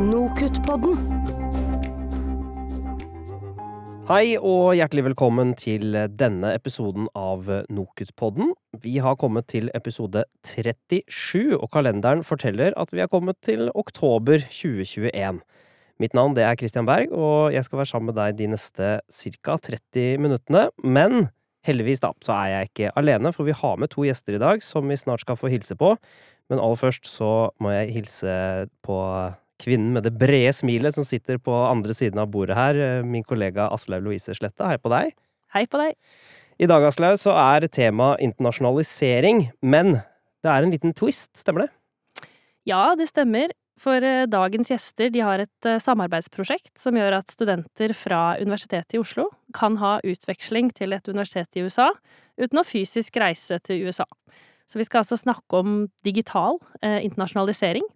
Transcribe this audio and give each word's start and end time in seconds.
Nokutt-podden. 0.00 0.96
Hei 4.08 4.38
og 4.40 4.72
hjertelig 4.78 5.04
velkommen 5.10 5.52
til 5.60 5.92
denne 6.16 6.54
episoden 6.56 7.10
av 7.18 7.50
Nokutt-podden. 7.68 8.54
Vi 8.80 8.94
har 9.04 9.18
kommet 9.20 9.50
til 9.52 9.68
episode 9.76 10.24
37, 10.48 11.58
og 11.58 11.68
kalenderen 11.76 12.24
forteller 12.24 12.72
at 12.80 12.94
vi 12.94 13.02
har 13.04 13.12
kommet 13.12 13.36
til 13.44 13.68
oktober 13.74 14.40
2021. 14.48 15.42
Mitt 16.00 16.16
navn 16.16 16.38
er 16.40 16.56
Christian 16.56 16.88
Berg, 16.88 17.12
og 17.12 17.52
jeg 17.52 17.68
skal 17.68 17.82
være 17.82 17.92
sammen 17.92 18.14
med 18.14 18.20
deg 18.22 18.40
de 18.40 18.48
neste 18.54 18.90
ca. 19.12 19.58
30 19.60 20.16
minuttene. 20.24 20.70
Men 20.80 21.28
heldigvis 21.68 22.00
da, 22.00 22.14
så 22.24 22.32
er 22.40 22.54
jeg 22.54 22.72
ikke 22.72 22.96
alene, 22.96 23.32
for 23.36 23.44
vi 23.44 23.60
har 23.60 23.76
med 23.76 23.92
to 23.92 24.08
gjester 24.08 24.40
i 24.40 24.42
dag 24.42 24.64
som 24.64 24.88
vi 24.88 24.96
snart 24.96 25.26
skal 25.26 25.36
få 25.36 25.52
hilse 25.52 25.76
på. 25.76 25.94
Men 26.50 26.60
aller 26.60 26.80
først 26.80 27.06
så 27.08 27.52
må 27.60 27.76
jeg 27.76 27.92
hilse 28.00 28.32
på 28.84 28.98
kvinnen 29.62 29.94
med 29.94 30.06
det 30.06 30.14
brede 30.18 30.52
smilet 30.56 30.96
som 30.96 31.06
sitter 31.06 31.38
på 31.42 31.54
andre 31.54 31.94
siden 31.96 32.20
av 32.22 32.30
bordet 32.34 32.58
her, 32.58 33.02
min 33.06 33.24
kollega 33.24 33.70
Aslaug 33.72 34.04
Louise 34.04 34.34
Sletta. 34.36 34.68
Hei 34.70 34.78
på 34.82 34.92
deg. 34.92 35.14
Hei 35.54 35.66
på 35.70 35.80
deg. 35.80 35.96
I 36.62 36.68
dag, 36.70 36.84
Aslaug, 36.86 37.16
så 37.18 37.32
er 37.38 37.66
tema 37.72 38.12
internasjonalisering, 38.22 39.48
men 39.62 39.96
det 40.42 40.50
er 40.50 40.64
en 40.64 40.74
liten 40.74 40.94
twist, 40.94 41.32
stemmer 41.38 41.66
det? 41.66 41.72
Ja, 42.68 42.92
det 42.98 43.08
stemmer. 43.10 43.54
For 43.82 44.04
eh, 44.04 44.28
dagens 44.30 44.70
gjester 44.70 45.10
de 45.10 45.22
har 45.24 45.42
et 45.42 45.66
eh, 45.66 45.80
samarbeidsprosjekt 45.82 46.76
som 46.78 46.94
gjør 46.98 47.16
at 47.18 47.32
studenter 47.32 47.94
fra 47.98 48.36
Universitetet 48.38 48.94
i 48.94 49.00
Oslo 49.00 49.26
kan 49.56 49.78
ha 49.80 49.96
utveksling 50.06 50.70
til 50.76 50.94
et 50.94 51.08
universitet 51.10 51.58
i 51.58 51.64
USA 51.66 51.88
uten 52.38 52.60
å 52.60 52.66
fysisk 52.66 53.16
reise 53.18 53.58
til 53.66 53.88
USA. 53.88 54.06
Så 54.70 54.78
vi 54.78 54.86
skal 54.86 55.02
altså 55.02 55.18
snakke 55.18 55.58
om 55.64 55.88
digital 56.06 56.60
eh, 56.82 57.00
internasjonalisering. 57.02 57.88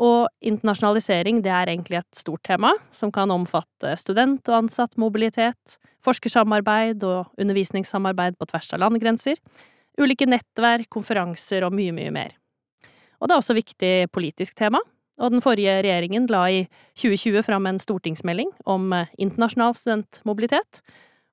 Og 0.00 0.30
internasjonalisering 0.40 1.42
det 1.44 1.52
er 1.52 1.68
egentlig 1.68 1.98
et 2.00 2.16
stort 2.16 2.42
tema, 2.48 2.72
som 2.90 3.12
kan 3.12 3.30
omfatte 3.30 3.92
student- 4.00 4.48
og 4.48 4.62
ansattmobilitet, 4.62 5.76
forskersamarbeid 6.00 7.04
og 7.04 7.28
undervisningssamarbeid 7.40 8.38
på 8.40 8.48
tvers 8.48 8.72
av 8.72 8.80
landegrenser, 8.80 9.36
ulike 10.00 10.24
nettverk, 10.24 10.88
konferanser 10.88 11.66
og 11.66 11.76
mye, 11.76 11.92
mye 11.92 12.14
mer. 12.14 12.32
Og 13.20 13.28
det 13.28 13.36
er 13.36 13.42
også 13.42 13.58
viktig 13.58 13.92
politisk 14.14 14.56
tema, 14.56 14.80
og 15.20 15.34
den 15.34 15.44
forrige 15.44 15.82
regjeringen 15.84 16.30
la 16.32 16.46
i 16.48 16.62
2020 16.96 17.44
fram 17.44 17.68
en 17.68 17.80
stortingsmelding 17.82 18.48
om 18.64 18.94
eh, 18.96 19.10
internasjonal 19.20 19.76
studentmobilitet, 19.76 20.80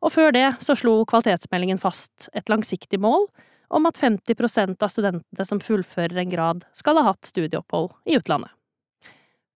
og 0.04 0.12
før 0.12 0.36
det 0.36 0.48
så 0.62 0.76
slo 0.78 1.00
kvalitetsmeldingen 1.10 1.80
fast 1.82 2.28
et 2.36 2.52
langsiktig 2.52 3.00
mål 3.02 3.30
om 3.74 3.88
at 3.88 3.98
50% 4.00 4.84
av 4.84 4.92
studentene 4.92 5.48
som 5.48 5.64
fullfører 5.64 6.20
en 6.22 6.32
grad, 6.32 6.68
skal 6.78 7.00
ha 7.00 7.10
hatt 7.10 7.28
studieopphold 7.28 7.92
i 8.08 8.20
utlandet. 8.20 8.57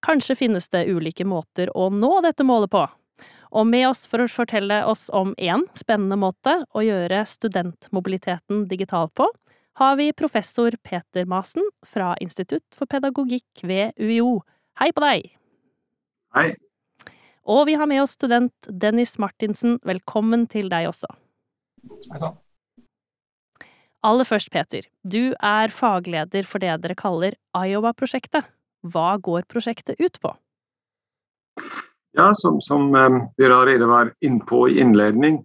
Kanskje 0.02 0.36
finnes 0.36 0.70
det 0.74 0.88
ulike 0.90 1.26
måter 1.28 1.70
å 1.78 1.90
nå 1.94 2.16
dette 2.26 2.46
målet 2.48 2.72
på. 2.74 2.88
Og 3.52 3.68
med 3.68 3.86
oss 3.90 4.06
for 4.10 4.24
å 4.24 4.30
fortelle 4.32 4.80
oss 4.88 5.10
om 5.14 5.36
én 5.38 5.68
spennende 5.78 6.18
måte 6.18 6.56
å 6.74 6.84
gjøre 6.86 7.26
studentmobiliteten 7.28 8.66
digital 8.72 9.12
på, 9.14 9.28
har 9.80 9.98
vi 10.00 10.12
professor 10.16 10.76
Peter 10.84 11.28
Masen 11.30 11.68
fra 11.88 12.14
Institutt 12.24 12.66
for 12.76 12.90
pedagogikk 12.90 13.64
ved 13.64 13.94
UiO. 14.00 14.42
Hei 14.80 14.92
på 14.96 15.04
deg! 15.04 15.32
Hei. 16.36 16.52
Og 17.50 17.66
vi 17.68 17.76
har 17.76 17.90
med 17.90 18.04
oss 18.04 18.16
student 18.16 18.70
Dennis 18.70 19.18
Martinsen. 19.20 19.80
Velkommen 19.88 20.48
til 20.52 20.70
deg 20.72 20.88
også. 20.90 21.10
Hei 22.12 22.22
sann. 22.22 22.40
Aller 24.02 24.26
først, 24.26 24.50
Peter. 24.50 24.88
Du 25.06 25.36
er 25.38 25.74
fagleder 25.74 26.48
for 26.50 26.64
det 26.64 26.74
dere 26.82 26.98
kaller 26.98 27.36
Iowa-prosjektet. 27.54 28.48
Hva 28.82 29.18
går 29.22 29.46
prosjektet 29.50 30.00
ut 30.02 30.18
på? 30.22 30.34
Ja, 32.18 32.34
som, 32.36 32.62
som 32.62 32.96
um, 32.96 33.22
dere 33.38 33.56
allerede 33.56 33.88
var 33.88 34.14
inne 34.20 34.44
på 34.48 34.66
i 34.70 34.80
innledning, 34.82 35.40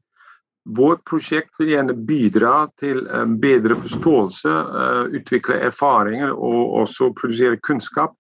vårt 0.67 1.05
prosjekt 1.07 1.61
vil 1.61 1.71
gjerne 1.77 1.95
bidra 2.09 2.67
til 2.81 3.05
um, 3.07 3.37
bedre 3.43 3.77
forståelse, 3.79 4.51
uh, 4.51 5.05
utvikle 5.15 5.61
erfaringer 5.69 6.33
og 6.35 6.81
også 6.83 7.13
produsere 7.15 7.61
kunnskap 7.63 8.17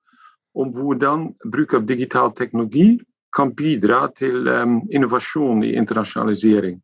om 0.56 0.70
hvordan 0.72 1.32
bruk 1.52 1.74
av 1.74 1.88
digital 1.88 2.30
teknologi 2.36 3.00
kan 3.36 3.50
bidra 3.52 4.06
til 4.16 4.46
innovasjon 4.88 5.60
i 5.66 5.74
internasjonalisering. 5.76 6.78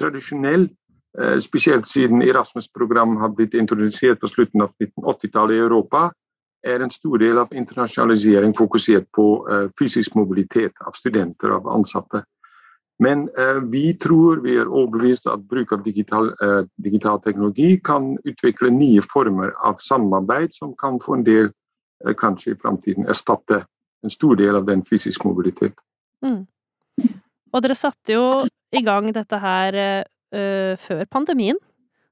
Tradisjonell, 0.00 0.64
spesielt 1.44 1.84
siden 1.84 2.22
Erasmus-programmet 2.24 3.20
har 3.20 3.34
blitt 3.36 3.52
introdusert 3.52 4.22
på 4.22 4.30
slutten 4.32 4.64
av 4.64 4.72
1980-tallet 4.80 5.58
i 5.58 5.60
Europa, 5.66 6.06
er 6.62 6.82
en 6.82 6.90
stor 6.90 7.18
del 7.18 7.38
av 7.42 7.52
internasjonalisering 7.54 8.54
fokusert 8.56 9.08
på 9.14 9.26
uh, 9.48 9.66
fysisk 9.78 10.14
mobilitet 10.18 10.78
av 10.86 10.94
studenter 10.98 11.54
og 11.56 11.68
ansatte. 11.74 12.22
Men 13.02 13.26
uh, 13.38 13.58
vi 13.72 13.92
tror 13.98 14.42
vi 14.44 14.56
er 14.60 14.70
overbevist 14.70 15.26
at 15.30 15.42
bruk 15.50 15.72
av 15.74 15.82
digital, 15.86 16.30
uh, 16.42 16.62
digital, 16.84 17.18
teknologi 17.24 17.76
kan 17.84 18.14
utvikle 18.28 18.70
nye 18.74 19.02
former 19.02 19.54
av 19.64 19.82
samarbeid 19.82 20.54
som 20.54 20.76
kan 20.78 21.00
få 21.02 21.18
en 21.18 21.26
del, 21.26 21.52
kanskje 22.18 22.50
i 22.50 22.58
framtiden, 22.58 23.06
erstatte 23.06 23.60
en 24.02 24.10
stor 24.10 24.34
del 24.34 24.56
av 24.58 24.64
den 24.66 24.80
fysiske 24.82 25.22
mobilitet. 25.22 25.76
Mm. 26.26 26.40
Og 27.54 27.62
dere 27.62 27.76
satte 27.78 28.16
jo 28.16 28.24
i 28.74 28.82
gang 28.82 29.06
dette 29.14 29.38
her 29.38 29.78
før 30.82 31.04
pandemien. 31.12 31.60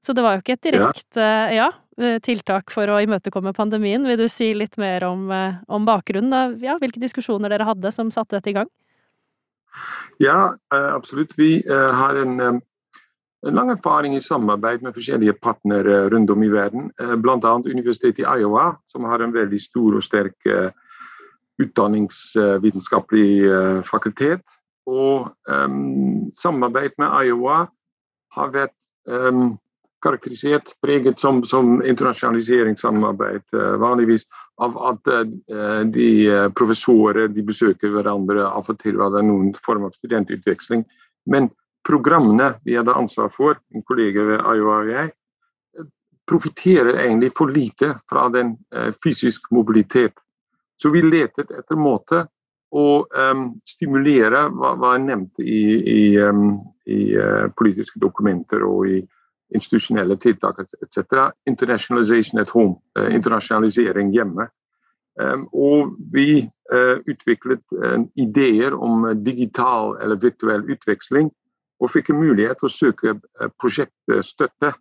Så 0.05 0.13
det 0.17 0.23
var 0.25 0.35
jo 0.35 0.43
ikke 0.43 0.57
et 0.57 0.65
direkte 0.65 1.25
ja. 1.53 1.69
ja, 1.69 2.17
tiltak 2.25 2.71
for 2.73 2.89
å 2.89 2.97
imøtekomme 3.03 3.53
pandemien. 3.53 4.07
Vil 4.09 4.17
du 4.17 4.27
si 4.31 4.49
litt 4.57 4.77
mer 4.81 5.05
om, 5.05 5.29
om 5.69 5.85
bakgrunnen? 5.85 6.33
Da? 6.33 6.41
Ja, 6.65 6.77
hvilke 6.81 7.03
diskusjoner 7.03 7.53
dere 7.53 7.67
hadde 7.69 7.91
som 7.93 8.09
satte 8.13 8.39
dette 8.39 8.49
i 8.49 8.57
gang? 8.57 8.69
Ja, 10.21 10.55
absolutt. 10.71 11.37
Vi 11.37 11.61
har 11.69 12.17
en, 12.17 12.39
en 12.41 13.55
lang 13.55 13.69
erfaring 13.73 14.15
i 14.17 14.25
samarbeid 14.25 14.81
med 14.81 14.97
forskjellige 14.97 15.37
partnere 15.37 16.09
rundt 16.09 16.33
om 16.33 16.43
i 16.43 16.49
verden. 16.49 16.89
Bl.a. 16.97 17.53
Universitetet 17.69 18.25
i 18.25 18.41
Iowa, 18.41 18.71
som 18.89 19.05
har 19.05 19.21
en 19.21 19.37
veldig 19.37 19.61
stor 19.61 20.01
og 20.01 20.05
sterk 20.05 20.49
utdanningsvitenskapelig 21.61 23.85
fakultet. 23.85 24.41
Og 24.89 25.29
um, 25.47 26.31
samarbeid 26.33 26.97
med 26.97 27.25
Iowa 27.25 27.65
har 28.35 28.53
vært 28.53 28.77
um, 29.05 29.57
karakterisert, 30.01 30.81
preget 30.81 31.19
som, 31.19 31.43
som 31.45 31.83
internasjonaliseringssamarbeid. 31.83 33.41
Uh, 33.53 33.75
vanligvis 33.81 34.25
av 34.61 34.77
at 34.89 35.07
uh, 35.07 35.23
de 35.85 36.09
uh, 36.29 36.49
professorer 36.57 37.29
de 37.31 37.45
besøker 37.45 37.93
hverandre 37.93 38.45
av 38.47 38.69
og 38.69 38.79
til 38.81 38.97
var 39.01 39.13
det 39.15 39.25
noen 39.27 39.53
form 39.57 39.87
av 39.87 39.95
studentutveksling. 39.97 40.83
Men 41.29 41.49
programmene 41.87 42.55
vi 42.65 42.77
hadde 42.77 42.97
ansvar 42.97 43.31
for, 43.33 43.61
en 43.73 43.85
kollega 43.85 44.25
ved 44.25 44.41
Iowa 44.41 44.81
og 44.81 45.87
profitterer 46.29 47.01
egentlig 47.01 47.31
for 47.35 47.51
lite 47.51 47.95
fra 48.07 48.27
den 48.31 48.53
fysisk 49.03 49.49
mobilitet. 49.51 50.13
Så 50.79 50.89
vi 50.93 51.01
letet 51.03 51.49
etter 51.51 51.75
måte 51.75 52.21
å 52.71 52.85
um, 53.03 53.41
stimulere 53.67 54.45
hva, 54.53 54.75
hva 54.79 54.93
jeg 54.95 55.03
nevnte 55.09 55.43
i, 55.43 55.63
i, 55.81 56.03
um, 56.21 56.61
i 56.87 57.01
politiske 57.57 57.99
dokumenter 57.99 58.63
og 58.63 58.87
i 58.87 59.01
institusjonelle 59.55 60.17
tiltak 60.17 60.59
etc. 60.59 61.31
Internationalization 61.49 62.41
at 62.41 62.49
home, 62.49 62.75
uh, 62.99 63.09
internasjonalisering 63.13 64.11
hjemme. 64.15 64.47
Um, 65.21 65.47
og 65.53 65.95
vi 66.13 66.41
uh, 66.73 66.97
utviklet 67.07 67.63
uh, 67.75 67.99
ideer 68.15 68.75
om 68.75 69.05
digital 69.25 69.97
eller 70.01 70.19
virtuell 70.21 70.63
utveksling, 70.71 71.31
og 71.81 71.89
fikk 71.91 72.11
en 72.11 72.21
mulighet 72.21 72.61
til 72.61 72.69
å 72.69 72.75
søke 72.75 73.15
prosjektstøtte 73.57 74.75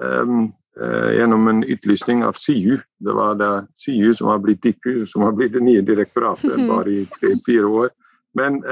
um, 0.00 0.48
gjennom 0.80 1.48
en 1.50 1.58
utlysning 1.68 2.22
av 2.24 2.38
SIU. 2.40 2.78
Det 3.04 3.12
var 3.12 3.34
da 3.36 3.48
SIU 3.76 4.14
som 4.16 4.30
har 4.30 4.38
blitt 4.40 4.62
DIKU, 4.64 5.02
som 5.04 5.26
har 5.26 5.34
blitt 5.36 5.52
det 5.52 5.60
nye 5.60 5.82
direktoratet 5.84 6.54
bare 6.70 6.94
i 6.94 7.02
tre-fire 7.18 7.68
år. 7.82 7.90
Men 8.38 8.62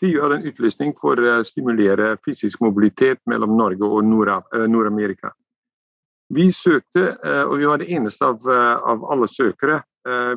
SIU 0.00 0.22
hadde 0.22 0.40
en 0.40 0.48
utlysning 0.48 0.94
for 0.96 1.20
å 1.20 1.42
stimulere 1.44 2.14
fysisk 2.24 2.62
mobilitet 2.64 3.20
mellom 3.28 3.52
Norge 3.58 3.84
og 3.84 4.06
Nord-Amerika. 4.08 5.34
Vi 6.32 6.46
søkte, 6.54 7.18
og 7.44 7.56
vi 7.58 7.66
var 7.68 7.82
det 7.82 7.90
eneste 7.92 8.24
av, 8.24 8.46
av 8.48 9.04
alle 9.12 9.26
søkere. 9.28 9.80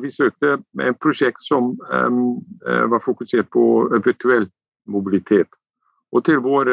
Vi 0.02 0.10
søkte 0.12 0.58
med 0.76 0.90
et 0.90 1.00
prosjekt 1.00 1.40
som 1.46 1.70
var 1.80 3.00
fokusert 3.00 3.48
på 3.54 3.64
virtuell 4.04 4.48
mobilitet. 4.90 5.48
Og 6.12 6.26
til 6.26 6.42
vår 6.44 6.68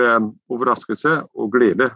overraskelse 0.51 1.13
og 1.31 1.53
glede 1.53 1.91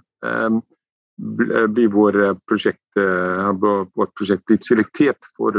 blir 1.17 1.91
vår 1.91 2.21
prosjekt, 2.47 2.85
vårt 2.95 4.15
prosjekt 4.15 4.45
blitt 4.47 4.69
selektert 4.69 5.27
for, 5.35 5.57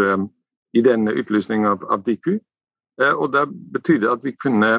i 0.76 0.84
denne 0.86 1.12
utlysningen 1.18 1.68
av, 1.74 1.84
av 1.90 2.06
DIKU. 2.06 2.38
Og 2.96 3.32
Det 3.32 3.42
betydde 3.76 4.08
at 4.08 4.22
vi 4.24 4.32
kunne 4.40 4.70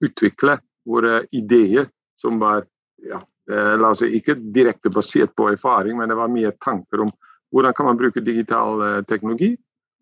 utvikle 0.00 0.54
våre 0.88 1.26
ideer 1.36 1.90
som 2.16 2.38
var 2.40 2.64
ja, 3.04 3.18
la 3.52 3.90
oss 3.90 4.00
si, 4.00 4.08
ikke 4.16 4.38
direkte 4.54 4.88
basert 4.88 5.34
på 5.36 5.50
erfaring, 5.50 5.98
men 5.98 6.08
det 6.08 6.16
var 6.16 6.32
mye 6.32 6.54
tanker 6.56 7.04
om 7.04 7.10
hvordan 7.52 7.76
kan 7.76 7.90
man 7.90 7.98
bruke 8.00 8.24
digital 8.24 8.80
teknologi 9.04 9.50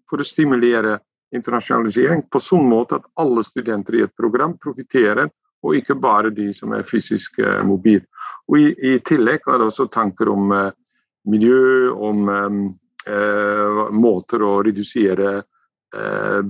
for 0.06 0.23
å 0.23 0.29
stimulere 0.29 1.00
internasjonalisering 1.35 2.29
på 2.31 2.38
sånn 2.38 2.69
måte 2.71 3.00
at 3.00 3.11
alle 3.19 3.43
studenter 3.43 3.99
i 3.99 4.05
et 4.06 4.15
program 4.15 4.55
profitterer, 4.62 5.26
og 5.65 5.75
ikke 5.75 5.99
bare 5.99 6.31
de 6.31 6.53
som 6.55 6.76
er 6.79 6.87
fysisk 6.87 7.41
mobile. 7.43 7.67
mobil. 7.67 8.03
Og 8.49 8.61
i, 8.61 8.67
i, 8.76 8.99
tillegg 9.05 9.47
var 9.47 9.61
det 9.61 9.69
også 9.71 9.88
tanker 9.93 10.29
om 10.32 10.53
miljø, 11.31 11.91
om 11.94 12.29
uh, 12.29 13.85
måter 13.94 14.44
å 14.44 14.59
redusere 14.65 15.43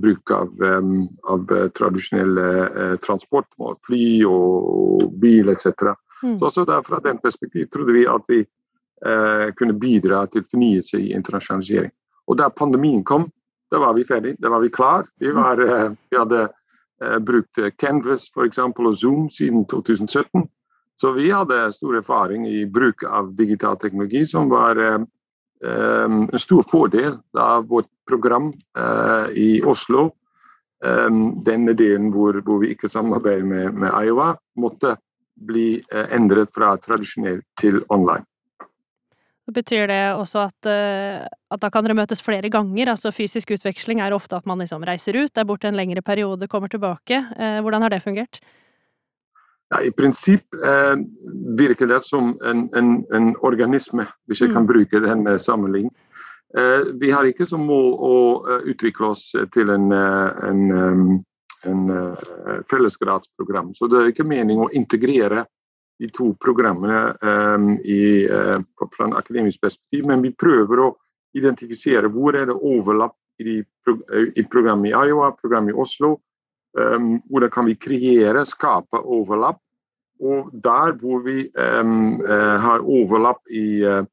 bruk 0.01 0.31
av, 0.31 0.53
um, 0.61 1.05
av 1.29 1.45
tradisjonelle 1.77 2.97
transport, 3.03 3.45
fly 3.85 4.07
og, 4.25 4.69
og 4.71 5.17
bil 5.21 5.51
etc. 5.53 5.91
Mm. 6.23 6.39
Så 6.39 6.47
også 6.49 6.65
der, 6.65 6.81
Fra 6.87 6.99
den 7.03 7.19
perspektiv 7.21 7.67
trodde 7.69 7.93
vi 7.93 8.07
at 8.09 8.25
vi 8.31 8.39
kunne 9.59 9.75
bidra 9.77 10.23
til 10.31 10.45
fornyelse 10.49 10.97
i 10.97 11.11
internasjonalisering. 11.13 11.91
Og 12.31 12.37
da 12.39 12.47
pandemien 12.49 13.03
kom, 13.05 13.27
da 13.71 13.81
var 13.81 13.95
vi 13.97 14.05
ferdig, 14.07 14.35
da 14.39 14.49
var 14.53 14.63
vi 14.63 14.71
klar. 14.73 15.07
Vi, 15.19 15.31
mm. 15.31 15.41
var, 15.41 15.61
uh, 15.61 15.95
vi 16.09 16.17
hadde 16.17 16.41
uh, 17.03 17.17
brukt 17.19 17.59
Canvas 17.81 18.29
for 18.33 18.47
eksempel, 18.47 18.89
og 18.89 18.97
Zoom 18.97 19.29
siden 19.29 19.65
2017. 19.71 20.45
Så 20.95 21.11
vi 21.17 21.27
hadde 21.31 21.73
stor 21.75 21.97
erfaring 21.99 22.47
i 22.47 22.63
bruk 22.65 23.03
av 23.03 23.33
digital 23.35 23.75
teknologi, 23.81 24.23
som 24.25 24.47
var 24.49 24.79
en 25.63 26.39
stor 26.41 26.63
fordel 26.67 27.17
da 27.33 27.59
vårt 27.63 27.87
program 28.07 28.51
i 29.33 29.61
Oslo, 29.65 30.09
um, 30.83 31.19
denne 31.45 31.73
delen 31.77 32.11
hvor, 32.13 32.37
hvor, 32.45 32.59
vi 32.61 32.73
ikke 32.75 32.91
samarbeider 32.91 33.47
med, 33.47 33.79
med 33.81 33.95
Iowa, 34.05 34.33
måtte 34.59 34.95
bli 35.35 35.79
endret 36.15 36.51
fra 36.55 36.75
tradisjonell 36.79 37.41
til 37.59 37.81
online. 37.89 38.25
Betyr 39.55 39.87
det 39.91 40.01
også 40.17 40.45
at, 40.47 40.69
uh, 40.69 41.23
at, 41.23 41.61
da 41.61 41.71
kan 41.71 41.85
dere 41.85 41.97
møtes 41.97 42.23
flere 42.25 42.49
ganger? 42.51 42.91
Altså 42.95 43.13
fysisk 43.15 43.55
utveksling 43.55 44.03
er 44.03 44.15
ofte 44.15 44.37
at 44.37 44.45
man 44.49 44.61
liksom 44.61 44.85
reiser 44.85 45.17
ut, 45.17 45.33
er 45.37 45.47
borte 45.47 45.71
en 45.71 45.77
lengre 45.77 46.03
periode, 46.05 46.49
kommer 46.51 46.71
tilbake. 46.71 47.23
Hvordan 47.35 47.85
har 47.85 47.93
det 47.93 48.03
fungert? 48.03 48.41
Ja, 49.73 49.81
I 49.81 49.91
prinsipp 49.91 50.53
eh, 50.53 50.95
virker 51.57 51.89
det 51.89 52.03
som 52.05 52.35
en, 52.45 52.67
en, 52.77 52.91
en, 53.13 53.31
organisme, 53.41 54.05
hvis 54.29 54.43
jeg 54.43 54.53
kan 54.53 54.63
mm. 54.65 54.69
bruke 54.69 55.01
den 55.01 55.39
sammenligning. 55.39 55.93
vi 57.01 57.09
har 57.11 57.25
ikke 57.27 57.45
som 57.45 57.65
mål 57.67 57.87
å 57.99 58.17
utvikle 58.71 59.09
oss 59.11 59.23
til 59.51 59.69
en, 59.73 59.89
en, 59.91 61.17
en 61.67 61.81
fellesgradsprogram. 62.69 63.73
Så 63.75 63.89
det 63.91 63.97
er 63.99 64.11
ikke 64.13 64.27
meningen 64.29 64.63
å 64.63 64.69
integrere 64.71 65.43
de 65.99 66.07
to 66.15 66.29
programmene 66.39 67.17
um, 67.19 67.73
i, 67.83 68.23
fra 68.95 69.09
en 69.09 69.17
akademisk 69.19 69.65
perspektiv, 69.65 70.05
men 70.07 70.23
vi 70.23 70.31
prøver 70.31 70.85
å 70.85 70.93
identifisere 71.35 72.11
hvor 72.11 72.35
er 72.37 72.47
det 72.49 72.55
overlapp 72.55 73.15
i, 73.39 73.43
de, 73.43 73.57
i 74.35 74.45
programmet 74.47 74.91
i 74.91 74.95
Iowa, 74.95 75.33
programmet 75.39 75.75
i 75.75 75.79
Oslo. 75.79 76.15
Um, 76.75 77.21
hvordan 77.31 77.51
kan 77.51 77.69
vi 77.69 77.77
kreere, 77.79 78.45
skape 78.45 78.99
overlapp? 78.99 79.61
Og 80.19 80.49
der 80.63 80.95
hvor 80.99 81.21
vi 81.23 81.45
um, 81.55 82.19
uh, 82.23 82.57
har 82.59 82.83
overlapp 82.83 83.41
i 83.51 83.83
uh, 83.85 84.03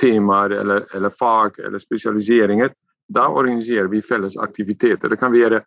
temaer 0.00 0.56
eller, 0.60 0.84
eller, 0.94 1.10
fag 1.10 1.58
eller 1.58 1.80
spesialiseringer, 1.80 2.72
da 3.08 3.28
organiserer 3.28 3.88
vi 3.92 4.02
felles 4.02 4.36
aktiviteter. 4.36 5.08
Det 5.08 5.20
kan 5.20 5.32
være 5.32 5.62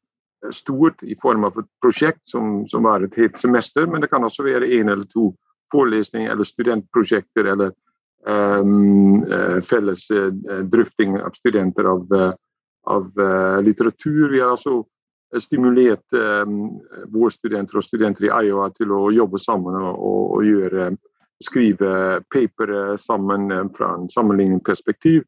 stort 0.53 1.03
i 1.03 1.15
form 1.21 1.43
av 1.43 1.57
et 1.59 1.69
prosjekt 1.81 2.21
som, 2.29 2.63
som 2.69 2.85
varer 2.85 3.07
et 3.07 3.17
helt 3.17 3.37
semester, 3.37 3.85
men 3.89 4.01
det 4.01 4.09
kan 4.09 4.23
også 4.23 4.45
være 4.45 4.69
en 4.79 4.89
eller 4.89 5.05
to 5.13 5.31
forelesninger 5.73 6.31
eller 6.31 6.47
studentprosjekter 6.47 7.49
eller 7.53 7.73
um, 8.25 9.25
felles 9.65 10.05
uh, 10.11 10.29
drøfting 10.71 11.17
av 11.21 11.33
studenter 11.37 11.89
av, 11.89 12.05
uh, 12.13 12.31
av 12.87 13.09
uh, 13.19 13.59
litteratur. 13.65 14.29
Vi 14.31 14.41
har 14.41 14.53
også 14.55 14.79
stimulert 15.39 16.13
um, 16.13 16.79
våre 17.11 17.31
studenter 17.31 17.79
og 17.79 17.85
studenter 17.85 18.27
i 18.27 18.31
Iowa 18.47 18.69
til 18.75 18.93
å 18.95 19.07
jobbe 19.11 19.39
sammen 19.41 19.75
og, 19.75 20.39
gjøre, 20.45 20.91
skrive 21.43 22.21
paper 22.33 22.95
sammen 22.97 23.51
fra 23.75 23.91
en 23.97 24.07
sammenligningsperspektiv. 24.09 25.25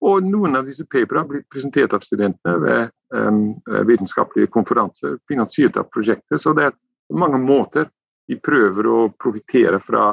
Og 0.00 0.24
noen 0.24 0.56
av 0.56 0.70
disse 0.70 0.86
paperne 0.88 1.20
har 1.20 1.28
blitt 1.28 1.48
presentert 1.52 1.92
av 1.92 2.00
studentene 2.00 2.54
ved 2.62 3.84
vitenskapelige 3.84 4.48
konferanser 4.54 5.18
finansiert 5.28 5.76
av 5.76 5.90
prosjektet. 5.92 6.40
Så 6.40 6.54
det 6.56 6.70
er 6.70 6.78
mange 7.12 7.36
måter 7.42 7.90
vi 8.30 8.38
prøver 8.40 8.88
å 8.88 8.98
profitere 9.20 9.76
fra 9.84 10.06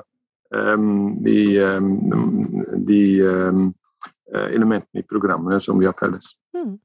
de, 0.51 1.39
de 2.89 2.99
elementene 4.35 4.99
i 4.99 5.07
programmene 5.07 5.61
som 5.63 5.79
vi 5.79 5.87
har 5.87 5.95
felles. 5.95 6.33
Mm 6.57 6.75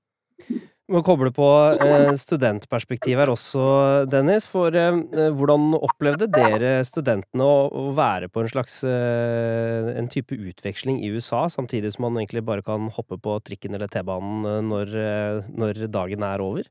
må 0.91 1.01
koble 1.07 1.31
på 1.35 1.47
studentperspektivet 1.79 2.21
studentperspektiv 2.23 3.21
her 3.21 3.31
også, 3.33 3.63
Dennis. 4.11 4.47
For 4.51 4.75
eh, 4.75 4.99
hvordan 5.37 5.77
opplevde 5.79 6.29
dere 6.33 6.83
studentene 6.87 7.47
å, 7.47 7.91
være 7.97 8.29
på 8.33 8.43
en 8.43 8.51
slags 8.51 8.81
eh, 8.89 9.93
en 9.99 10.09
type 10.11 10.35
utveksling 10.35 11.01
i 11.03 11.11
USA, 11.15 11.47
samtidig 11.53 11.93
som 11.95 12.09
man 12.09 12.19
egentlig 12.21 12.45
bare 12.45 12.65
kan 12.67 12.89
hoppe 12.93 13.19
på 13.21 13.39
trikken 13.47 13.77
eller 13.77 13.91
T-banen 13.93 14.47
eh, 14.49 14.63
når, 14.69 14.95
eh, 15.03 15.51
når, 15.55 15.85
dagen 15.93 16.25
er 16.27 16.43
over? 16.43 16.71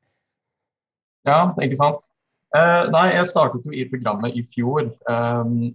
Ja, 1.27 1.53
ikke 1.61 1.77
sant. 1.79 2.09
Eh, 2.57 2.89
nei, 2.91 3.05
jeg 3.15 3.29
startet 3.29 3.63
jo 3.63 3.71
i 3.71 3.85
programmet 3.87 4.35
i 4.35 4.41
fjor, 4.43 4.89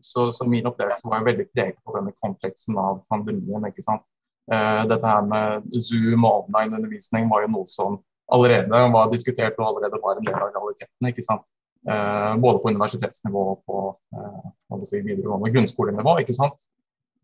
så, 0.05 0.27
så, 0.37 0.45
min 0.45 0.67
opplevelse 0.69 1.09
var 1.09 1.23
jo 1.23 1.31
veldig 1.31 1.47
preget 1.55 1.79
av 1.89 1.97
denne 1.97 2.13
kompleksen 2.21 2.77
av 2.77 3.01
pandemien. 3.09 3.65
ikke 3.65 3.85
sant. 3.87 4.05
dette 4.47 5.03
her 5.03 5.25
med 5.27 5.65
Zoom 5.83 6.27
og 6.29 6.45
online-undervisning 6.45 7.31
var 7.33 7.47
jo 7.47 7.55
noe 7.55 7.71
som 7.71 7.97
allerede 8.33 8.81
var 8.95 9.13
diskutert 9.13 9.59
og 9.61 9.69
allerede 9.71 10.01
var 10.03 10.19
en 10.19 10.27
del 10.27 10.35
av 10.39 10.51
realiteten. 10.55 11.11
ikke 11.11 11.25
sant? 11.25 11.47
Eh, 11.87 12.33
både 12.43 12.59
på 12.63 12.73
universitetsnivå 12.75 13.43
og 13.53 13.61
på 13.67 13.83
eh, 14.19 14.83
si, 14.89 15.01
videregående 15.01 15.53
grunnskolenivå. 15.55 16.17
ikke 16.23 16.35
sant? 16.35 16.67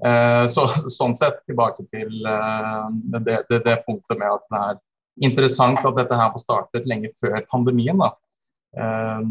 Eh, 0.06 0.44
så, 0.50 0.66
sånn 0.98 1.16
sett 1.18 1.42
tilbake 1.50 1.86
til 1.90 2.26
eh, 2.26 2.88
det, 3.14 3.22
det, 3.50 3.62
det, 3.66 3.78
punktet 3.86 4.20
med 4.20 4.30
at 4.30 4.46
det 4.46 4.62
er 4.62 4.80
interessant 5.28 5.82
at 5.82 5.98
dette 5.98 6.18
her 6.18 6.30
var 6.34 6.42
startet 6.42 6.86
lenge 6.90 7.10
før 7.18 7.40
pandemien. 7.50 7.98
da. 7.98 8.12
Eh, 8.78 9.22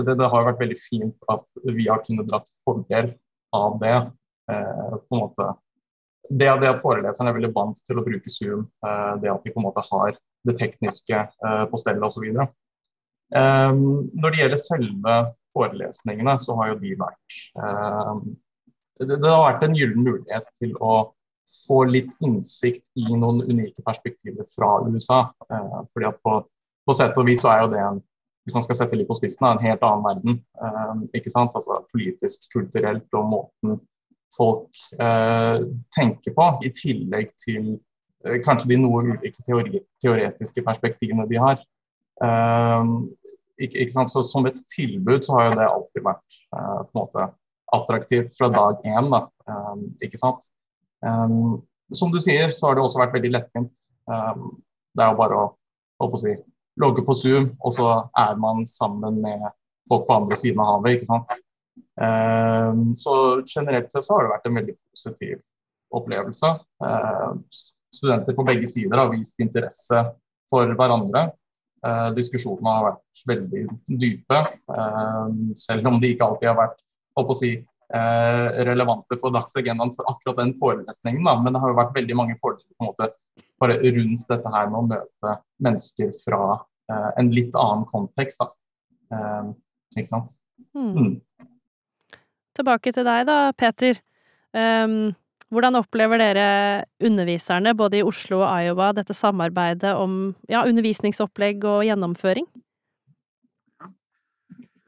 det, 0.00 0.08
det, 0.10 0.30
har 0.34 0.48
vært 0.50 0.62
veldig 0.64 0.78
fint 0.82 1.30
at 1.30 1.46
vi 1.70 1.86
har 1.86 2.02
kunnet 2.06 2.30
dratt 2.30 2.50
fordel 2.66 3.14
av 3.54 3.78
det. 3.82 3.98
Eh, 4.50 4.96
på 5.06 5.14
en 5.14 5.22
måte 5.22 5.52
det, 6.30 6.46
det, 6.62 6.68
at 6.70 6.82
foreleserne 6.82 7.30
er 7.30 7.38
veldig 7.38 7.54
vant 7.54 7.78
til 7.86 7.98
å 7.98 8.04
bruke 8.06 8.30
Zoom, 8.30 8.68
det 9.18 9.30
at 9.32 9.42
de 9.42 9.50
på 9.50 9.58
en 9.58 9.64
måte 9.66 9.82
har 9.82 10.12
det 10.48 10.56
tekniske 10.58 11.20
eh, 11.20 11.64
på 11.70 11.80
stell 11.80 12.02
osv. 12.04 12.26
Um, 13.30 14.10
når 14.18 14.32
det 14.32 14.42
gjelder 14.42 14.62
selve 14.62 15.16
forelesningene, 15.54 16.34
så 16.42 16.56
har 16.58 16.72
jo 16.72 16.78
de 16.82 16.96
vært 16.98 17.40
um, 17.54 18.22
det, 19.00 19.18
har 19.22 19.44
vært 19.46 19.64
en 19.68 19.76
gyllen 19.78 20.02
mulighet 20.02 20.48
til 20.58 20.74
å 20.82 21.12
få 21.66 21.84
litt 21.88 22.10
innsikt 22.26 22.82
i 22.98 23.06
noen 23.10 23.40
unike 23.46 23.84
perspektiver 23.86 24.46
fra 24.50 24.80
USA. 24.86 25.22
Uh, 25.50 25.82
fordi 25.92 26.10
at 26.10 26.18
på, 26.26 26.40
på 26.86 26.96
sett 26.96 27.18
og 27.18 27.30
vis 27.30 27.44
så 27.44 27.52
er 27.54 27.64
jo 27.64 27.74
det 27.74 27.84
en 27.84 28.06
hvis 28.48 28.54
man 28.56 28.64
skal 28.64 28.78
sette 28.78 28.96
litt 28.96 29.06
på 29.06 29.14
spissen, 29.18 29.44
en 29.44 29.60
helt 29.60 29.82
annen 29.84 30.00
verden. 30.00 30.36
Ikke 31.14 31.28
sant? 31.28 31.52
Altså 31.54 31.82
Politisk, 31.92 32.46
kulturelt 32.54 33.18
og 33.18 33.26
måten 33.28 33.74
folk 34.32 34.80
eh, 34.96 35.66
tenker 35.92 36.34
på, 36.34 36.46
i 36.64 36.70
tillegg 36.72 37.34
til 37.44 37.74
Eh, 37.74 37.89
kanskje 38.44 38.68
de 38.74 38.78
noe 38.80 39.02
ulike 39.02 39.44
teoretiske 40.02 40.64
perspektivene 40.66 41.26
de 41.30 41.40
har. 41.40 41.60
Um, 42.20 43.08
ikke, 43.60 43.80
ikke 43.80 44.06
så 44.08 44.22
som 44.24 44.48
et 44.48 44.60
tilbud 44.72 45.24
så 45.24 45.36
har 45.36 45.48
jo 45.48 45.58
det 45.58 45.68
alltid 45.68 46.04
vært 46.04 46.40
uh, 46.52 46.82
på 46.84 46.92
en 46.92 47.00
måte 47.00 47.28
attraktivt 47.76 48.36
fra 48.36 48.50
dag 48.52 48.84
én. 48.84 49.08
Um, 49.48 49.86
ikke 50.04 50.20
sant? 50.20 50.50
Um, 51.04 51.60
som 51.96 52.12
du 52.12 52.20
sier, 52.22 52.52
så 52.56 52.68
har 52.68 52.76
det 52.76 52.84
også 52.84 53.00
vært 53.00 53.16
veldig 53.16 53.32
lettvint. 53.34 53.72
det 54.10 55.02
er 55.02 55.10
jo 55.10 55.18
bare 55.18 55.40
å 56.02 56.06
si, 56.18 56.32
logge 56.78 57.02
på 57.06 57.14
Zoom, 57.14 57.48
og 57.66 57.74
så 57.74 57.88
er 58.18 58.38
man 58.42 58.62
sammen 58.66 59.18
med 59.22 59.42
folk 59.90 60.06
på 60.06 60.16
andre 60.20 60.38
siden 60.38 60.62
av 60.62 60.76
havet. 60.76 60.98
ikke 60.98 61.08
sant? 61.08 61.34
så 62.96 63.14
generelt 63.44 63.90
sett 63.92 64.06
så 64.06 64.14
har 64.14 64.24
det 64.24 64.30
vært 64.32 64.46
en 64.48 64.56
veldig 64.56 64.74
positiv 64.92 65.40
opplevelse 65.98 66.52
studenter 67.94 68.36
på 68.36 68.46
begge 68.46 68.68
sider 68.70 68.98
har 68.98 69.10
vist 69.12 69.40
interesse 69.42 70.04
for 70.50 70.74
hverandre. 70.78 71.30
Eh, 71.86 72.08
diskusjonene 72.16 72.76
har 72.76 72.86
vært 72.90 73.24
veldig 73.30 73.64
dype, 74.02 74.40
eh, 74.76 75.28
selv 75.56 75.88
om 75.88 76.00
de 76.00 76.14
ikke 76.14 76.26
alltid 76.26 76.50
har 76.52 76.58
vært 76.58 76.80
å 77.20 77.34
si, 77.36 77.52
eh, 77.92 78.48
relevante 78.64 79.18
for 79.18 79.30
dagsagendaen 79.30 79.94
for 79.94 80.04
akkurat 80.08 80.36
den 80.36 80.54
forelesningen. 80.54 81.24
Da. 81.24 81.36
Men 81.40 81.52
det 81.52 81.60
har 81.60 81.70
jo 81.70 81.80
vært 81.80 81.94
veldig 81.94 82.16
mange 82.16 82.38
fordeler 82.40 82.74
på 82.78 82.86
en 82.86 82.92
måte, 82.92 83.12
rundt 83.60 84.28
dette 84.28 84.50
her 84.54 84.70
med 84.70 84.78
å 84.78 84.88
møte 84.88 85.38
mennesker 85.60 86.12
fra 86.24 86.64
eh, 86.90 87.10
en 87.18 87.30
litt 87.30 87.52
annen 87.54 87.84
kontekst. 87.86 88.40
Da. 88.40 88.50
Eh, 89.12 89.52
ikke 89.98 90.08
sant? 90.08 90.32
Mm. 90.74 90.94
Mm. 90.94 91.20
Tilbake 92.56 92.92
til 92.92 93.04
deg 93.04 93.26
da, 93.26 93.52
Peter. 93.52 94.00
Um, 94.52 95.14
Hvordan 95.50 95.80
opplever 95.80 96.20
dere 96.22 96.48
underviserne 97.02 97.72
både 97.74 97.98
i 97.98 98.04
Oslo 98.06 98.44
og 98.44 98.50
Iowa 98.62 98.92
dette 98.94 99.16
samarbeidet 99.18 99.96
om 99.98 100.30
ja, 100.50 100.62
undervisningsopplegg 100.62 101.64
og 101.66 101.82
gjennomføring? 101.88 102.46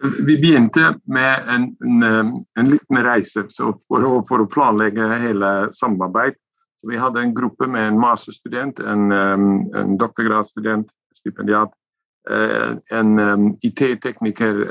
Vi 0.02 0.36
begynte 0.38 0.92
med 1.10 1.50
en, 1.50 1.66
en, 1.82 2.30
en 2.58 2.70
liten 2.70 3.02
reise 3.06 3.44
for 3.54 4.06
å, 4.06 4.14
for 4.26 4.42
å, 4.42 4.48
planlegge 4.50 5.06
hele 5.22 5.50
samarbeid. 5.74 6.38
Vi 6.86 6.98
hadde 6.98 7.22
en 7.22 7.34
gruppe 7.34 7.68
med 7.70 7.92
en 7.92 8.00
masterstudent, 8.02 8.82
en, 8.82 9.12
en 9.14 9.94
doktorgradsstudent, 9.98 10.90
stipendiat, 11.14 11.70
eh, 12.30 12.74
en 12.98 13.52
IT-tekniker, 13.62 14.64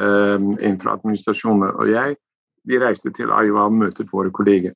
en 0.59 0.79
fra 0.83 0.97
administrasjonen 0.99 1.71
og 1.71 1.91
jeg. 1.91 2.19
Vi 2.67 2.79
reiste 2.79 3.11
til 3.15 3.31
Iowa 3.31 3.67
og 3.67 3.79
møtte 3.79 4.07
våre 4.11 4.31
kolleger. 4.35 4.75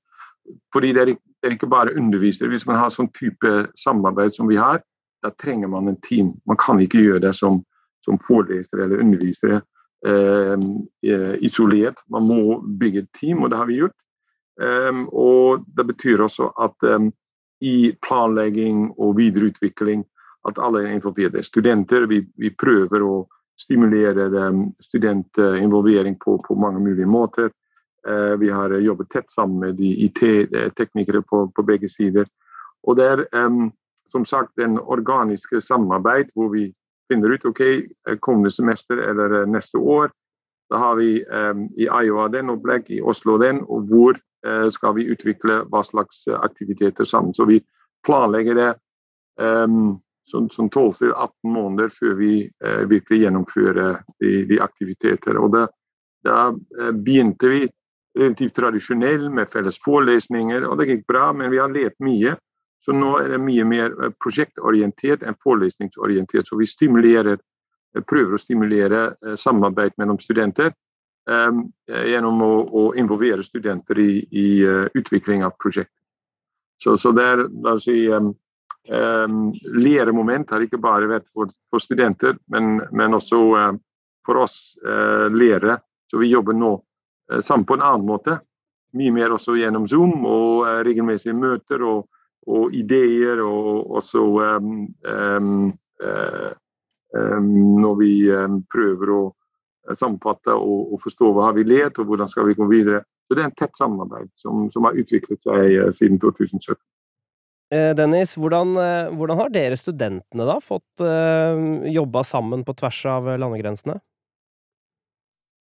Fordi 0.73 0.91
det 0.93 1.01
er, 1.01 1.13
det 1.15 1.49
er 1.49 1.55
ikke 1.55 1.71
bare 1.71 1.95
undervisere. 1.97 2.49
Hvis 2.51 2.67
man 2.69 2.79
har 2.79 2.93
sånn 2.93 3.11
type 3.15 3.53
samarbeid 3.79 4.35
som 4.35 4.49
vi 4.49 4.59
har, 4.61 4.81
da 5.25 5.31
trenger 5.41 5.71
man 5.71 5.89
en 5.89 6.01
team. 6.05 6.33
Man 6.45 6.59
kan 6.61 6.81
ikke 6.81 7.01
gjøre 7.01 7.23
det 7.27 7.33
som, 7.37 7.63
som 8.05 8.19
forelesere 8.21 8.85
eller 8.85 9.01
undervisere 9.01 9.61
eh, 10.05 11.35
isolert. 11.45 12.03
Man 12.13 12.27
må 12.29 12.59
bygge 12.79 13.05
et 13.05 13.13
team, 13.17 13.43
og 13.43 13.51
det 13.51 13.61
har 13.61 13.69
vi 13.69 13.79
gjort. 13.81 13.97
Um, 14.55 15.09
og 15.11 15.65
det 15.75 15.83
betyr 15.87 16.21
også 16.23 16.47
at 16.63 16.85
um, 16.87 17.09
i 17.59 17.91
planlegging 18.07 18.93
og 18.95 19.17
videreutvikling 19.17 20.05
at 20.47 20.59
alle 20.63 20.85
er 20.85 20.93
involverte. 20.95 21.43
Studenter, 21.43 22.05
vi, 22.07 22.21
vi 22.39 22.53
prøver 22.55 23.03
å 23.03 23.25
stimulere 23.59 24.29
um, 24.31 24.69
studentinvolvering 24.83 26.15
på, 26.23 26.37
på 26.47 26.55
mange 26.55 26.79
mulige 26.79 27.09
måter. 27.09 27.51
Eh, 28.07 28.37
vi 28.37 28.49
har 28.49 28.69
jobbet 28.69 29.09
tett 29.09 29.31
sammen 29.31 29.59
med 29.59 29.75
de 29.75 30.05
IT-teknikere 30.05 31.21
på, 31.21 31.47
på, 31.47 31.63
begge 31.63 31.89
sider. 31.89 32.25
Og 32.83 32.97
det 32.97 33.05
er 33.05 33.23
som 34.13 34.25
sagt 34.25 34.61
en 34.61 34.77
organisk 34.79 35.55
samarbeid 35.61 36.29
hvor 36.37 36.51
vi 36.53 36.67
finner 37.09 37.33
ut 37.33 37.45
ok, 37.45 37.61
eh, 37.61 38.17
kommende 38.19 38.51
semester 38.53 39.01
eller 39.01 39.41
eh, 39.41 39.47
neste 39.49 39.77
år. 39.77 40.11
Da 40.69 40.77
har 40.81 40.95
vi 40.95 41.09
i 41.77 41.85
Iowa 41.85 42.23
den 42.33 42.49
opplegg, 42.49 42.87
i 42.89 43.01
Oslo 43.01 43.35
den, 43.37 43.59
og 43.69 43.85
hvor 43.85 44.17
skal 44.73 44.95
vi 44.97 45.05
utvikle 45.13 45.59
hva 45.69 45.83
slags 45.85 46.23
aktiviteter 46.33 47.05
sammen. 47.05 47.35
Så 47.37 47.45
vi 47.45 47.59
planlegger 48.05 48.57
det 48.57 48.71
um, 49.37 49.99
som 50.25 50.49
12-18 50.49 51.29
måneder 51.53 51.93
før 51.93 52.17
vi 52.17 52.31
uh, 52.65 52.81
virkelig 52.89 53.19
gjennomfører 53.21 54.01
de, 54.17 54.31
de 54.49 54.57
aktiviteter. 54.61 55.37
Og 55.37 55.53
da, 55.53 55.67
da 56.25 56.39
begynte 56.97 57.53
vi 57.53 57.61
relativt 58.15 58.55
tradisjonell 58.55 59.29
med 59.29 59.49
felles 59.51 59.79
forelesninger, 59.83 60.65
og 60.67 60.79
det 60.79 60.89
gikk 60.89 61.05
bra, 61.09 61.31
men 61.33 61.51
vi 61.51 61.59
har 61.61 61.73
lært 61.73 61.97
mye. 62.03 62.35
Så 62.85 62.93
nå 62.93 63.15
er 63.19 63.33
det 63.33 63.41
mye 63.41 63.65
mer 63.67 63.93
eh, 63.97 64.13
prosjektorientert 64.21 65.25
enn 65.25 65.37
forelesningsorientert. 65.41 66.47
Så 66.47 66.59
vi 66.59 66.67
eh, 66.69 67.37
prøver 68.05 68.35
å 68.35 68.41
stimulere 68.41 69.03
eh, 69.25 69.35
samarbeid 69.39 69.95
mellom 69.97 70.19
studenter 70.19 70.73
um, 71.25 71.65
gjennom 71.87 72.41
å, 72.45 72.53
å, 72.69 72.81
involvere 72.99 73.43
studenter 73.43 73.97
i, 73.99 74.09
i 74.29 74.47
utvikling 74.93 75.43
av 75.43 75.55
prosjekter. 75.57 76.01
Så, 76.77 76.97
så 76.97 77.11
det 77.15 77.23
er 77.23 77.45
la 77.63 77.73
oss 77.77 77.87
si, 77.87 78.05
um, 78.11 78.33
um, 78.91 79.53
Læremoment 79.63 80.51
har 80.51 80.61
ikke 80.65 80.81
bare 80.81 81.09
vært 81.09 81.27
for, 81.33 81.49
for 81.71 81.81
studenter, 81.81 82.35
men, 82.51 82.81
men 82.91 83.15
også 83.17 83.41
uh, 83.55 83.71
for 84.27 84.43
oss 84.43 84.75
uh, 84.85 85.31
lærere. 85.31 85.79
Så 86.11 86.19
vi 86.21 86.29
jobber 86.29 86.53
nå 86.57 86.75
Eh, 87.31 87.39
sammen 87.39 87.65
på 87.65 87.73
en 87.73 87.81
annen 87.81 88.07
måte. 88.07 88.39
Mye 88.95 89.11
mer 89.11 89.33
også 89.35 89.57
gjennom 89.59 89.87
Zoom 89.89 90.25
og 90.25 90.67
eh, 90.69 90.81
regelmessige 90.87 91.35
møter 91.37 91.83
og, 91.85 92.05
og 92.47 92.75
ideer. 92.75 93.41
Og 93.43 93.97
også 93.99 94.23
um, 94.59 94.87
um, 95.03 95.73
um, 96.03 97.51
når 97.81 97.99
vi 98.01 98.11
prøver 98.71 99.13
å 99.15 99.21
sammenfatte 99.93 100.53
og, 100.53 100.93
og, 100.93 100.99
forstå 101.03 101.29
hva 101.33 101.49
har 101.49 101.57
vi 101.57 101.67
lært 101.67 101.99
og 102.01 102.09
hvordan 102.09 102.29
skal 102.31 102.49
vi 102.49 102.57
gå 102.57 102.67
videre. 102.69 103.03
Så 103.25 103.35
Det 103.35 103.41
er 103.41 103.49
en 103.49 103.57
tett 103.57 103.77
samarbeid 103.77 104.29
som, 104.37 104.67
som 104.73 104.85
har 104.85 104.97
utviklet 104.97 105.41
seg 105.41 105.79
siden 105.97 106.19
2017. 106.21 106.77
Dennis, 107.97 108.35
hvordan, 108.37 108.75
hvordan, 109.17 109.39
har 109.39 109.49
dere 109.49 109.77
studentene 109.77 110.45
da 110.45 110.59
fått 110.61 111.01
uh, 111.01 111.57
jobba 111.89 112.21
sammen 112.23 112.61
på 112.63 112.75
tvers 112.77 112.99
av 113.09 113.29
landegrensene? 113.41 113.97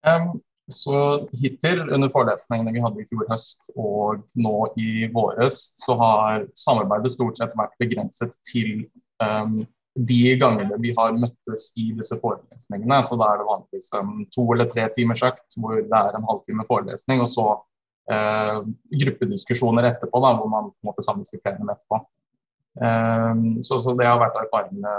Um, 0.04 0.37
så 0.73 1.28
hittil 1.37 1.83
under 1.92 2.09
forelesningene 2.09 2.73
vi 2.73 2.83
hadde 2.83 3.02
i 3.02 3.06
fjor 3.11 3.26
høst 3.28 3.68
og 3.75 4.23
nå 4.40 4.56
i 4.80 5.06
våres, 5.12 5.59
så 5.83 5.97
har 6.00 6.47
samarbeidet 6.56 7.12
stort 7.12 7.40
sett 7.40 7.56
vært 7.59 7.76
begrenset 7.83 8.38
til 8.49 8.87
um, 9.21 9.62
de 9.94 10.35
gangene 10.40 10.78
vi 10.83 10.94
har 10.97 11.14
møttes 11.14 11.68
i 11.78 11.90
disse 11.94 12.16
forelesningene. 12.23 13.02
Så 13.06 13.18
da 13.21 13.28
er 13.30 13.42
det 13.42 13.49
vanligvis 13.50 13.92
en 13.99 14.25
to 14.35 14.47
eller 14.54 14.71
tre 14.73 14.88
timers 14.97 15.23
økt 15.26 15.59
hvor 15.61 15.76
det 15.78 16.00
er 16.00 16.16
en 16.16 16.26
halvtime 16.30 16.66
forelesning, 16.71 17.23
og 17.23 17.30
så 17.30 17.47
uh, 18.11 18.64
gruppediskusjoner 19.04 19.92
etterpå, 19.92 20.25
da, 20.25 20.35
hvor 20.38 20.50
man 20.50 20.73
på 20.73 20.83
en 20.83 20.92
måte 20.92 21.04
samles 21.04 21.37
i 21.37 21.42
plenum 21.44 21.71
etterpå. 21.76 22.00
Um, 22.75 23.62
så, 23.62 23.78
så, 23.78 23.92
det 23.94 24.09
har 24.09 24.18
vært 24.18 24.40
erfaringene 24.40 24.97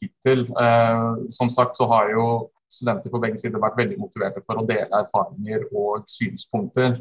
hittil. 0.00 0.46
Uh, 0.56 1.26
som 1.32 1.50
sagt 1.52 1.76
så 1.76 1.90
har 1.90 2.14
jo 2.14 2.26
studenter 2.72 3.12
på 3.12 3.20
begge 3.22 3.40
sider 3.40 3.60
vært 3.62 3.78
veldig 3.80 3.98
motiverte 4.00 4.42
for 4.46 4.60
å 4.60 4.66
dele 4.68 4.88
erfaringer 5.02 5.66
og 5.70 6.06
synspunkter. 6.10 6.98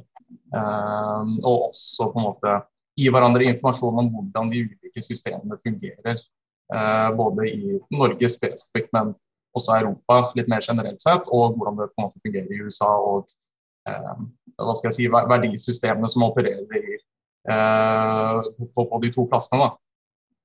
Um, 0.56 1.38
og 1.40 1.72
også 1.72 2.10
på 2.12 2.20
en 2.20 2.28
måte 2.28 2.56
gi 3.00 3.08
hverandre 3.12 3.48
informasjon 3.52 4.00
om 4.04 4.10
hvordan 4.14 4.52
de 4.52 4.66
ulike 4.68 5.04
systemene 5.04 5.60
fungerer. 5.64 6.20
Uh, 6.72 7.10
både 7.18 7.48
i 7.52 7.78
Norge 7.92 8.30
spesifikt, 8.32 8.92
men 8.96 9.14
også 9.58 9.76
Europa 9.76 10.22
litt 10.38 10.50
mer 10.52 10.64
generelt 10.64 11.02
sett. 11.04 11.28
Og 11.28 11.58
hvordan 11.58 11.80
det 11.80 11.92
på 11.92 12.00
en 12.00 12.08
måte 12.08 12.24
fungerer 12.24 12.52
i 12.52 12.62
USA 12.66 12.92
og 12.92 13.32
um, 13.88 14.30
hva 14.62 14.76
skal 14.78 14.92
jeg 14.92 14.98
si, 15.00 15.08
verdisystemene 15.12 16.10
som 16.12 16.28
opererer 16.28 16.80
i, 16.80 17.00
uh, 17.52 18.44
på, 18.76 18.86
på, 18.86 19.02
de 19.04 19.14
to 19.16 19.28
plassene. 19.32 19.72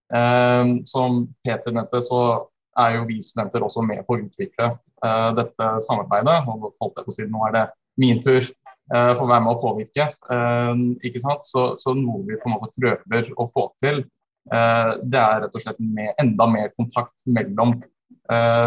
Um, 0.06 0.78
som 0.86 1.24
Peter 1.42 1.74
nevnte, 1.74 1.98
så 2.06 2.20
er 2.80 2.96
jo 2.96 3.06
vi 3.08 3.18
studenter 3.24 3.64
også 3.64 3.84
med 3.86 4.04
på 4.06 4.16
å 4.16 4.22
utvikle 4.24 4.70
uh, 4.76 5.30
dette 5.36 5.70
samarbeidet. 5.86 6.36
Og 6.50 6.70
holdt 6.80 7.00
jeg 7.00 7.06
på 7.06 7.12
å 7.12 7.16
si, 7.16 7.26
nå 7.30 7.42
er 7.48 7.56
det 7.56 7.64
min 8.00 8.20
tur 8.22 8.42
uh, 8.42 9.12
for 9.16 9.24
å 9.26 9.30
være 9.30 9.44
med 9.46 9.52
å 9.54 9.62
påvirke. 9.62 10.08
Uh, 10.30 10.74
ikke 11.06 11.22
sant? 11.22 11.46
Så, 11.48 11.68
så, 11.80 11.96
noe 11.96 12.24
vi 12.28 12.38
på 12.40 12.50
en 12.50 12.56
måte 12.56 12.72
prøver 12.76 13.32
å 13.36 13.48
få 13.52 13.70
til, 13.82 14.04
det 14.46 15.18
er 15.18 15.40
rett 15.42 15.56
og 15.58 15.62
slett 15.64 15.78
med, 15.82 16.12
enda 16.22 16.44
mer 16.46 16.68
kontakt 16.78 17.24
mellom 17.26 17.72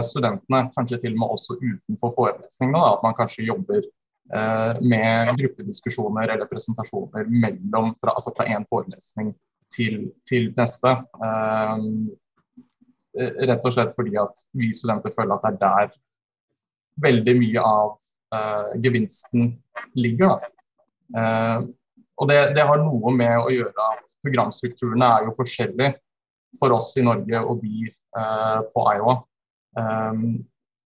studentene. 0.04 0.60
Kanskje 0.75 0.98
til 1.00 1.13
og 1.13 1.22
med 1.22 1.36
også 1.38 1.56
utenfor 1.56 2.12
forelesningene. 2.18 2.82
At 2.84 3.06
man 3.06 3.16
kanskje 3.16 3.46
jobber 3.48 3.86
med 4.84 5.32
gruppediskusjoner 5.39 6.34
eller 6.34 6.50
presentasjoner 6.51 7.32
mellom, 7.32 7.94
fra, 8.04 8.12
altså 8.12 8.36
forelesning 8.36 9.32
til, 9.72 10.01
til 10.28 10.51
neste. 10.60 10.98
Eh, 13.18 13.42
rett 13.50 13.66
og 13.66 13.74
slett 13.74 13.96
fordi 13.98 14.13
at 14.22 14.44
vi 14.58 14.70
studenter 14.75 15.13
føler 15.16 15.36
at 15.36 15.46
det 15.46 15.50
er 15.50 15.60
der 15.63 15.98
veldig 17.00 17.34
mye 17.39 17.63
av 17.63 17.94
uh, 18.36 18.74
gevinsten 18.84 19.54
ligger. 19.96 20.44
Uh, 21.16 21.63
og 22.20 22.28
det, 22.30 22.39
det, 22.58 22.66
har 22.68 22.82
noe 22.84 23.13
med 23.16 23.38
å 23.39 23.54
gjøre 23.54 23.86
at 23.96 24.04
programstrukturene 24.25 25.08
er 25.16 25.30
jo 25.30 25.36
forskjellige 25.38 25.94
for 26.60 26.75
oss 26.75 26.92
i 27.00 27.06
Norge 27.08 27.39
og 27.39 27.63
de 27.63 27.88
uh, 28.20 28.60
på 28.74 28.84
Iowa. 28.92 29.16
Um, 29.80 30.42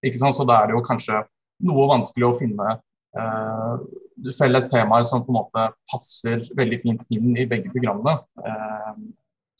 ikke 0.05 0.21
sant? 0.21 0.37
Så 0.37 0.45
da 0.45 0.61
er 0.61 0.69
det 0.69 0.77
jo 0.77 0.85
kanskje 0.85 1.23
noe 1.65 1.89
vanskelig 1.89 2.29
å 2.29 2.37
finne 2.37 2.77
felles 4.33 4.65
temaer 4.71 5.03
som 5.05 5.21
på 5.21 5.29
en 5.29 5.37
måte 5.37 5.63
passer 5.91 6.47
veldig 6.57 6.79
fint 6.81 7.03
inn 7.13 7.35
i 7.37 7.45
begge 7.49 7.69
programmene. 7.69 8.15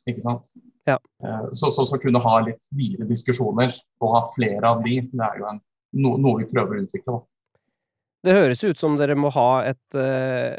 ikke 0.10 0.24
sant? 0.26 0.50
Ja. 0.90 0.98
Eh, 1.24 1.46
så, 1.52 1.70
så, 1.72 1.86
så 1.86 2.00
kunne 2.02 2.22
ha 2.24 2.40
litt 2.44 2.64
videre 2.76 3.08
diskusjoner 3.10 3.72
og 4.04 4.18
ha 4.18 4.24
flere 4.34 4.74
av 4.74 4.84
de, 4.84 5.00
det 5.12 5.28
er 5.30 5.40
jo 5.40 5.52
en, 5.52 5.62
no, 6.04 6.18
noe 6.20 6.42
vi 6.42 6.50
prøver 6.52 6.80
å 6.80 6.84
utvikle. 6.84 7.16
Da. 7.16 7.28
Det 8.24 8.36
høres 8.38 8.62
ut 8.64 8.80
som 8.80 8.94
dere 8.96 9.18
må 9.20 9.28
ha 9.36 9.50
et, 9.68 9.98
eh, 10.00 10.54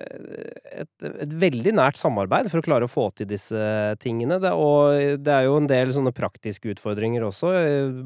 et, 0.83 0.91
et, 1.09 1.31
veldig 1.45 1.73
nært 1.79 1.97
samarbeid 1.97 2.51
for 2.53 2.61
å 2.61 2.67
klare 2.67 2.89
å 2.89 2.93
få 2.93 3.07
til 3.17 3.29
disse 3.31 3.61
tingene. 4.05 4.37
Det, 4.41 4.53
og 4.53 5.21
det 5.25 5.33
er 5.33 5.47
jo 5.49 5.57
en 5.61 5.69
del 5.71 5.93
sånne 5.97 6.13
praktiske 6.17 6.75
utfordringer 6.75 7.25
også, 7.25 7.55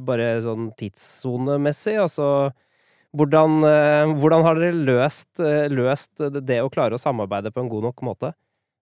bare 0.06 0.36
sånn 0.46 0.70
tidssonemessig. 0.78 1.96
Altså 2.02 2.28
hvordan, 3.18 3.58
eh, 3.66 4.12
hvordan, 4.18 4.46
har 4.46 4.62
dere 4.62 4.84
løst, 4.90 5.32
løst 5.74 6.28
det 6.38 6.60
å 6.62 6.70
klare 6.70 6.94
å 6.94 7.02
samarbeide 7.02 7.54
på 7.54 7.64
en 7.64 7.72
god 7.72 7.90
nok 7.90 8.06
måte? 8.06 8.34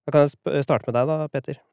Da 0.06 0.12
kan 0.12 0.28
jeg 0.28 0.68
starte 0.68 0.88
med 0.88 1.00
deg 1.00 1.08
da, 1.08 1.24
Peter. 1.32 1.64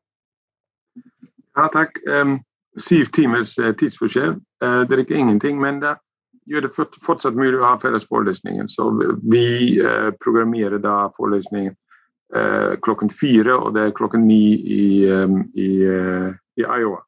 Ja, 1.55 1.67
takk. 1.73 1.99
Um, 2.07 2.39
syv 2.79 3.11
timers 3.13 3.59
uh, 3.59 3.73
tidsforskjell. 3.77 4.39
Uh, 4.63 4.81
det 4.87 4.95
er 4.95 5.03
ikke 5.03 5.19
ingenting, 5.19 5.61
men 5.61 5.81
det 5.83 5.95
gjør 6.49 6.65
det 6.65 6.73
fortsatt 6.75 7.37
mulig 7.37 7.59
å 7.61 7.67
ha 7.67 7.77
felles 7.79 8.07
forelesninger. 8.09 8.67
Så 8.71 8.89
vi 9.21 9.45
uh, 9.81 10.09
programmerer 10.23 10.81
da 10.83 11.07
forelesningen 11.17 11.77
klokken 12.81 13.11
fire, 13.13 13.53
og 13.53 13.75
det 13.75 13.81
er 13.83 13.91
klokken 13.93 14.23
ni 14.25 14.55
i, 14.57 14.85
i, 15.05 15.67
i 15.85 16.63
Iowa. 16.65 17.03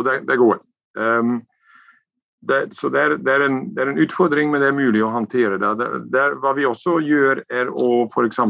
Og 0.00 0.06
det, 0.06 0.14
det 0.24 0.38
går. 0.40 0.56
Um, 0.96 1.42
det, 2.48 2.62
så 2.72 2.88
det 2.88 3.02
er, 3.02 3.14
det, 3.20 3.34
er 3.34 3.44
en, 3.44 3.58
det 3.74 3.82
er, 3.82 3.90
en, 3.90 4.00
utfordring, 4.00 4.48
men 4.48 4.62
det 4.64 4.70
er 4.70 4.78
mulig 4.78 5.02
å 5.04 5.10
håndtere 5.12 5.58
det. 5.60 5.90
det 6.08 6.22
hva 6.40 6.54
vi 6.56 6.64
også 6.64 6.96
gjør, 7.04 7.42
er 7.52 7.68
å 7.68 8.06
f.eks. 8.08 8.40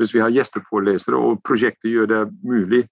hvis 0.00 0.16
vi 0.16 0.24
har 0.24 0.34
gjesteforelesere 0.34 1.20
og 1.28 1.38
prosjektet 1.46 1.92
gjør 1.92 2.10
det 2.10 2.22
mulig 2.42 2.82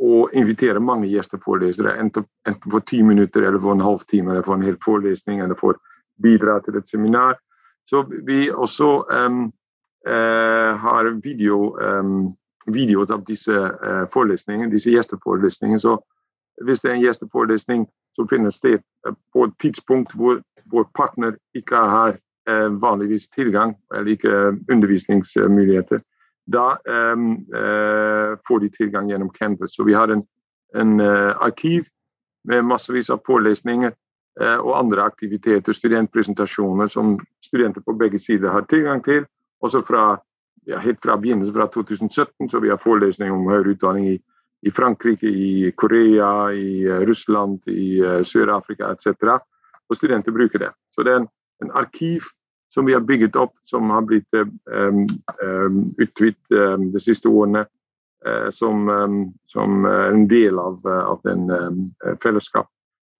å 0.00 0.28
invitere 0.34 0.82
mange 0.82 1.08
gjesteforelesere, 1.12 1.96
enten, 2.00 2.26
for 2.66 2.82
ti 2.86 3.02
minutter 3.02 3.42
eller 3.42 3.60
for 3.62 3.76
en 3.76 3.84
halvtime 3.84 4.32
eller 4.32 4.46
for 4.46 4.58
en 4.58 4.66
hel 4.66 4.78
forelesning 4.82 5.42
eller 5.44 5.58
for 5.58 5.76
å 5.76 5.82
bidra 6.22 6.58
til 6.64 6.78
et 6.78 6.88
seminar. 6.88 7.36
Så 7.90 8.02
vi 8.26 8.48
også 8.50 9.04
um, 9.10 9.44
uh, 10.08 10.72
har 10.80 11.10
video, 11.22 11.76
um, 11.78 12.32
videoer 12.66 13.12
av 13.12 13.24
disse 13.28 13.52
uh, 13.54 14.04
forelesningene, 14.12 14.72
disse 14.72 14.94
gjesteforelesningene. 14.94 15.80
Så 15.80 15.98
hvis 16.64 16.80
det 16.80 16.90
er 16.90 16.98
en 16.98 17.04
gjesteforelesning 17.04 17.86
som 18.14 18.28
finner 18.30 18.54
sted 18.54 18.78
eh, 18.78 19.14
på 19.34 19.48
et 19.48 19.54
tidspunkt 19.58 20.14
hvor 20.14 20.38
vår 20.70 20.84
partner 20.94 21.34
ikke 21.58 21.76
har 21.76 22.16
uh, 22.48 22.70
vanligvis 22.82 23.28
tilgang 23.28 23.74
eller 23.94 24.14
ikke 24.14 24.34
undervisningsmuligheter. 24.72 26.00
Da 26.46 26.76
eh, 26.76 28.38
får 28.48 28.60
de 28.60 28.70
tilgang 28.70 29.10
gjennom 29.10 29.32
Canvas. 29.32 29.76
Så 29.76 29.84
vi 29.84 29.94
har 29.94 30.08
en, 30.12 30.22
en 30.74 31.00
arkiv 31.00 31.86
med 32.44 32.64
massevis 32.64 33.10
av 33.10 33.22
forelesninger 33.26 33.94
og 34.34 34.72
andre 34.74 35.04
aktiviteter, 35.06 35.72
studentpresentasjoner, 35.72 36.88
som 36.90 37.12
studenter 37.38 37.84
på 37.86 37.94
begge 37.94 38.18
sider 38.18 38.50
har 38.50 38.66
tilgang 38.66 38.98
til. 39.04 39.22
Også 39.62 39.78
fra, 39.86 40.16
ja, 40.66 40.80
helt 40.82 40.98
fra 41.00 41.14
begynnelsen, 41.16 41.54
fra 41.54 41.68
2017, 41.70 42.50
så 42.50 42.60
vi 42.60 42.72
har 42.72 42.82
forelesninger 42.82 43.30
om 43.34 43.46
høyere 43.46 43.76
utdanning 43.76 44.08
i 44.10 44.16
i 44.64 44.70
Frankrike, 44.70 45.28
i 45.28 45.70
Korea, 45.76 46.52
i 46.52 46.88
Russland, 47.04 47.68
i 47.68 48.00
Sør-Afrika 48.24 48.88
etc. 48.92 49.36
Og 49.88 49.96
studenter 49.96 50.32
bruker 50.32 50.62
det. 50.62 50.70
Så 50.94 51.04
det 51.04 51.12
er 51.12 51.20
en, 51.22 51.28
en, 51.62 51.72
arkiv 51.76 52.30
som 52.74 52.86
vi 52.86 52.94
har 52.96 53.04
bygget 53.06 53.36
opp, 53.36 53.54
som 53.64 53.90
har 53.90 54.02
blitt 54.02 54.34
um, 54.34 55.04
um, 55.42 55.84
utvidet 55.98 56.58
um, 56.58 56.90
de 56.92 57.00
siste 57.00 57.30
årene. 57.30 57.66
Uh, 58.24 58.48
som, 58.50 58.88
som 59.52 59.84
en 59.84 60.22
del 60.28 60.56
av, 60.58 60.80
av 60.88 61.18
den 61.28 61.42
fellesskap. 62.22 62.70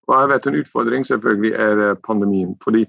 Hva 0.09 0.23
har 0.23 0.31
vært 0.31 0.47
en 0.49 0.57
utfordring, 0.57 1.05
selvfølgelig, 1.05 1.51
er 1.53 1.99
pandemien. 2.07 2.55
fordi 2.65 2.87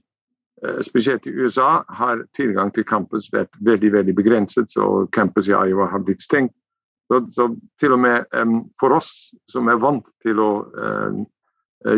Spesielt 0.87 1.27
i 1.27 1.33
USA 1.35 1.83
har 1.91 2.23
tilgang 2.33 2.71
til 2.71 2.85
campus 2.87 3.27
vært 3.33 3.59
veldig 3.59 3.91
veldig 3.97 4.15
begrenset. 4.15 4.71
så 4.71 5.05
Campus 5.11 5.49
i 5.51 5.51
Iowa 5.51 5.89
har 5.91 5.99
blitt 6.07 6.23
stengt. 6.23 6.55
Så, 7.11 7.19
så 7.29 7.49
til 7.79 7.93
og 7.93 7.99
med 7.99 8.25
um, 8.33 8.63
for 8.79 8.95
oss 8.95 9.11
som 9.51 9.67
er 9.67 9.81
vant 9.81 10.07
til 10.25 10.39
å 10.41 10.49
uh, 10.71 11.19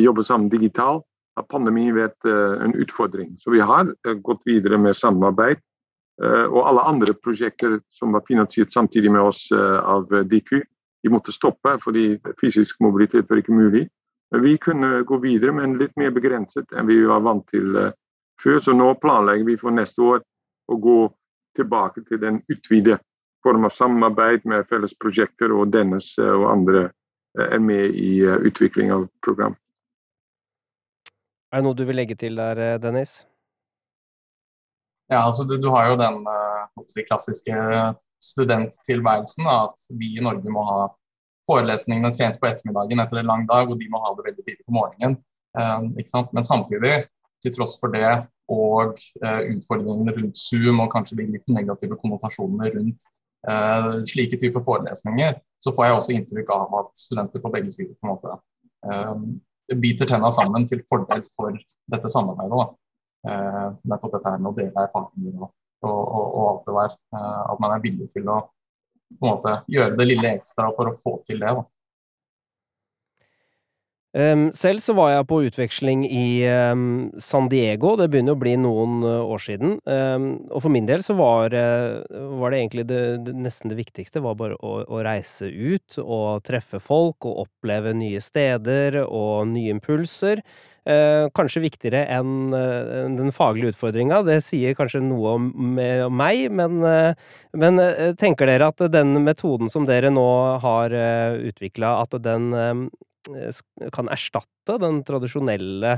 jobbe 0.02 0.26
sammen 0.26 0.50
digitalt, 0.52 1.06
har 1.38 1.48
pandemien 1.51 1.96
vært 1.96 2.27
uh, 2.27 2.58
en 2.65 2.74
utfordring. 2.82 3.36
Så 3.41 3.53
vi 3.53 3.62
har 3.63 3.89
uh, 3.89 4.13
gått 4.25 4.46
videre 4.50 4.79
med 4.82 4.98
samarbeid. 4.98 5.63
og 6.17 6.63
alle 6.65 6.82
andre 6.89 7.13
prosjekter 7.13 7.75
som 7.94 8.15
var 8.15 8.24
finansiert 8.25 8.72
samtidig 8.74 9.12
med 9.13 9.22
oss 9.22 9.51
av 9.53 10.10
DQ, 10.10 10.63
de 11.06 11.12
måtte 11.13 11.29
stoppe 11.29 11.75
fordi 11.84 12.17
fysisk 12.41 12.79
mobilitet 12.82 13.29
var 13.29 13.38
ikke 13.38 13.53
mulig. 13.53 13.84
Men 14.34 14.41
vi 14.41 14.56
kunne 14.58 15.03
gå 15.06 15.20
videre, 15.22 15.53
men 15.53 15.77
litt 15.77 15.94
mer 15.94 16.10
begrenset 16.15 16.74
enn 16.74 16.89
vi 16.89 16.98
var 17.06 17.22
vant 17.22 17.46
til 17.53 17.70
før. 18.41 18.58
Så 18.58 18.74
nå 18.74 18.96
planlegger 18.98 19.46
vi 19.46 19.60
for 19.62 19.77
neste 19.77 20.01
år 20.01 20.25
å 20.74 20.79
gå 20.82 20.98
tilbake 21.53 22.01
til 22.10 22.17
den 22.25 22.41
utvidede 22.50 22.98
form 23.48 23.65
av 23.65 23.70
samarbeid 23.70 24.46
med 24.46 24.67
felles 24.70 24.96
prosjekter, 25.00 25.53
og 25.53 25.72
Dennis 25.74 26.15
eh, 26.22 26.34
og 26.34 26.50
andre 26.51 26.84
eh, 26.88 27.48
er 27.48 27.63
med 27.63 27.96
i 27.96 28.20
eh, 28.25 28.41
utvikling 28.50 28.91
av 28.96 29.08
program. 29.25 29.56
Er 31.51 31.62
det 31.62 31.68
noe 31.68 31.77
du 31.77 31.86
vil 31.88 31.96
legge 32.00 32.18
til 32.20 32.39
der, 32.39 32.77
Dennis? 32.84 33.22
Ja, 35.08 35.24
altså 35.24 35.46
du, 35.48 35.55
du 35.62 35.70
har 35.72 35.92
jo 35.92 36.00
den 36.00 36.20
si, 36.92 37.05
klassiske 37.07 37.55
studenttilværelsen. 38.24 39.48
At 39.48 39.86
vi 40.00 40.18
i 40.18 40.24
Norge 40.24 40.51
må 40.51 40.66
ha 40.68 40.79
forelesningene 41.48 42.12
sent 42.12 42.40
på 42.42 42.50
ettermiddagen 42.50 43.01
etter 43.03 43.22
en 43.22 43.29
lang 43.31 43.46
dag, 43.50 43.70
og 43.72 43.79
de 43.79 43.90
må 43.92 44.01
ha 44.03 44.14
det 44.18 44.25
veldig 44.27 44.44
tidlig 44.44 44.66
på 44.66 44.75
morgenen. 44.75 45.20
Eh, 45.57 46.25
Men 46.33 46.44
samtidig, 46.44 46.96
til 47.44 47.53
tross 47.53 47.77
for 47.79 47.94
det 47.94 48.27
og 48.48 48.98
eh, 49.24 49.42
utfordringene 49.53 50.16
rundt 50.16 50.38
Zoom 50.40 50.79
og 50.79 50.92
kanskje 50.94 51.20
de 51.20 51.31
litt 51.36 51.48
negative 51.51 51.98
konnotasjonene 52.00 52.72
rundt 52.75 53.07
uh, 53.50 54.00
slike 54.07 54.40
typer 54.40 54.64
forelesninger, 54.64 55.36
så 55.60 55.74
får 55.75 55.86
jeg 55.86 55.98
også 55.98 56.14
inntrykk 56.16 56.53
av 56.55 56.77
at 56.79 56.94
studenter 56.96 57.44
på 57.44 57.51
begge 57.51 57.74
sider 57.75 57.92
på 58.00 58.07
en 58.07 58.14
måte 58.14 58.38
uh, 58.88 59.20
biter 59.75 60.10
tenna 60.10 60.30
sammen 60.32 60.68
til 60.70 60.84
fordel 60.88 61.24
for 61.36 61.56
dette 61.92 62.12
samarbeidet. 62.12 62.75
Eh, 63.27 63.66
nettopp 63.90 64.14
dette 64.18 64.34
her 64.34 64.44
med 64.44 64.51
å 64.51 64.58
dele 64.58 64.86
erfaringer 64.86 65.42
og, 65.42 65.50
og, 65.88 66.03
og, 66.27 66.44
alt 66.50 66.68
det 66.68 66.77
der. 66.77 66.94
at 67.51 67.60
man 67.64 67.74
er 67.75 67.84
villig 67.84 68.08
til 68.14 68.30
å 68.32 68.42
på 69.08 69.24
en 69.24 69.38
måte, 69.38 69.53
gjøre 69.72 69.96
det 69.96 70.08
lille 70.10 70.32
ekstra 70.36 70.68
for 70.75 70.90
å 70.90 70.96
få 70.96 71.14
til 71.27 71.40
det. 71.40 71.53
da. 71.56 71.64
Um, 74.18 74.48
selv 74.56 74.82
så 74.82 74.96
var 74.98 75.12
jeg 75.12 75.25
på 75.30 75.38
utveksling 75.46 76.06
i 76.10 76.42
um, 76.50 77.12
San 77.22 77.50
Diego, 77.51 77.92
det 78.00 78.08
begynner 78.10 78.34
å 78.34 78.40
bli 78.42 78.56
noen 78.58 79.03
uh, 79.06 79.20
år 79.30 79.44
siden. 79.44 79.75
Um, 79.86 80.25
og 80.50 80.64
for 80.64 80.74
min 80.74 80.88
del 80.90 81.03
så 81.06 81.14
var, 81.20 81.53
uh, 81.53 82.01
var 82.40 82.50
det 82.50 82.62
egentlig 82.64 82.88
det, 82.90 83.01
det, 83.27 83.36
nesten 83.38 83.70
det 83.70 83.77
viktigste 83.77 84.24
var 84.25 84.40
bare 84.40 84.58
å, 84.58 84.80
å, 84.88 85.03
reise 85.06 85.46
ut 85.46 86.00
og 86.01 86.42
treffe 86.48 86.82
folk 86.82 87.30
og 87.30 87.44
oppleve 87.46 87.94
nye 87.94 88.24
steder 88.24 89.03
og 89.03 89.51
nye 89.51 89.75
impulser. 89.75 90.42
Uh, 90.88 91.28
kanskje 91.36 91.66
viktigere 91.66 92.06
enn 92.16 92.54
den 92.54 93.34
faglige 93.36 93.74
utfordringa. 93.74 94.22
Det 94.24 94.38
sier 94.46 94.78
kanskje 94.78 95.02
noe 95.04 95.34
om, 95.36 95.50
meg, 96.16 96.46
men, 96.48 96.80
men 97.60 97.82
tenker 98.16 98.48
dere 98.48 98.70
at 98.72 98.86
den 98.94 99.18
metoden 99.26 99.68
som 99.74 99.84
dere 99.90 100.14
nå 100.14 100.30
har 100.64 100.96
utvikla, 101.52 101.98
at 102.06 102.16
den 102.24 102.88
Eh, 103.36 103.90
kan 103.94 104.10
erstatte 104.12 104.78
den 104.82 105.02
tradisjonelle 105.08 105.98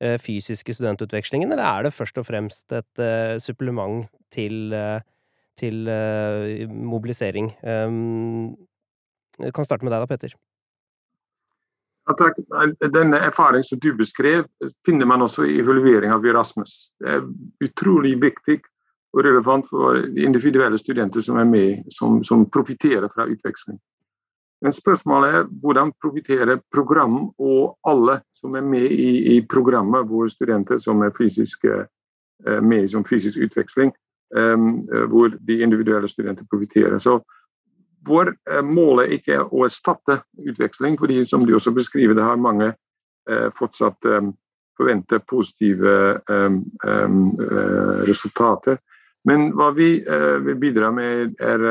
eh, 0.00 0.16
fysiske 0.22 0.74
studentutvekslingen, 0.76 1.52
eller 1.52 1.66
er 1.66 1.88
det 1.88 1.96
først 1.96 2.20
og 2.20 2.28
fremst 2.28 2.72
et 2.76 3.04
supplement 3.42 4.08
til, 4.32 4.74
til 5.60 5.90
mobilisering? 6.70 7.52
Jeg 9.40 9.54
kan 9.56 9.66
starte 9.66 9.86
med 9.86 9.94
deg 9.94 10.04
da, 10.04 10.08
Petter. 10.10 10.36
Ja, 12.08 12.14
erfaringen 13.20 13.64
som 13.64 13.78
du 13.78 13.92
beskrev, 13.94 14.44
finner 14.86 15.06
man 15.06 15.22
også 15.22 15.44
i 15.44 15.60
evaluering 15.60 16.12
av 16.12 16.26
Erasmus. 16.26 16.90
Det 17.00 17.16
er 17.16 17.26
utrolig 17.64 18.16
viktig 18.22 18.60
og 19.12 19.24
relevant 19.24 19.68
for 19.70 19.98
individuelle 20.18 20.78
studenter 20.78 21.20
som 21.20 21.38
er 21.38 21.44
med, 21.44 21.84
som, 21.92 22.22
som 22.24 22.46
profitterer 22.50 23.08
fra 23.14 23.26
utveksling. 23.30 23.78
Men 24.60 24.72
spørsmålet 24.72 25.34
er 25.34 25.48
hvordan 25.62 25.92
profitterer 26.02 26.60
program 26.72 27.30
og 27.38 27.78
alle 27.88 28.20
som 28.36 28.54
er 28.54 28.64
med 28.64 28.90
i, 28.92 29.36
i 29.36 29.40
programmet, 29.50 30.06
hvor 30.06 30.28
studenter 30.28 30.78
som 30.78 31.02
er 31.02 31.14
fysisk, 31.16 31.64
eh, 31.64 32.62
med 32.62 32.88
som 32.88 33.04
fysisk 33.04 33.38
utveksling, 33.38 33.92
um, 34.36 34.88
hvor 35.08 35.32
de 35.48 35.60
individuelle 35.60 36.08
studenter 36.08 36.44
profitterer. 36.50 36.98
Så 36.98 37.18
vår 38.06 38.32
målet 38.62 38.68
mål 38.70 39.02
er 39.04 39.14
ikke 39.16 39.40
å 39.44 39.64
erstatte 39.66 40.20
utveksling, 40.38 40.96
fordi 40.98 41.24
som 41.24 41.44
du 41.46 41.54
også 41.56 41.72
beskriver, 41.76 42.14
det 42.16 42.24
har 42.24 42.40
mange 42.40 42.72
uh, 42.72 43.48
fortsatt 43.56 44.08
um, 44.08 44.32
forventer 44.80 45.20
positive 45.28 45.90
resultater. 48.08 48.78
Men 49.28 49.50
hva 49.52 49.66
vi 49.76 49.90
vil 50.00 50.56
bidra 50.56 50.88
med, 50.96 51.34
er 51.36 51.66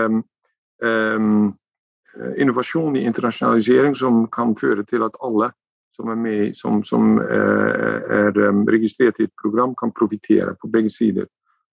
Eh, 2.17 2.41
innovasjon 2.41 2.95
i 2.95 3.03
internasjonalisering 3.05 3.95
som 3.95 4.23
kan 4.33 4.55
føre 4.57 4.83
til 4.83 5.03
at 5.05 5.17
alle 5.21 5.51
som 5.93 6.09
er 6.09 6.17
med, 6.17 6.55
som, 6.57 6.79
som 6.83 7.19
eh, 7.21 7.99
er 8.15 8.39
eh, 8.39 8.61
registrert 8.71 9.19
i 9.19 9.27
et 9.27 9.35
program, 9.41 9.75
kan 9.77 9.93
profitere 9.93 10.55
på 10.61 10.71
begge 10.73 10.89
sider. 10.89 11.27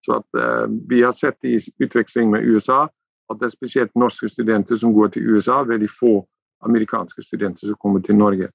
Så 0.05 0.21
at 0.21 0.69
Vi 0.88 1.01
har 1.03 1.12
sett 1.12 1.45
i 1.45 1.57
utveksling 1.83 2.31
med 2.31 2.45
USA 2.45 2.87
at 3.31 3.41
det 3.41 3.49
er 3.49 3.55
spesielt 3.55 3.97
norske 3.99 4.29
studenter 4.29 4.79
som 4.79 4.95
går 4.95 5.15
til 5.15 5.27
USA, 5.35 5.62
veldig 5.67 5.89
få 5.91 6.21
amerikanske 6.65 7.23
studenter 7.23 7.67
som 7.67 7.79
kommer 7.83 8.01
til 8.01 8.17
Norge. 8.17 8.49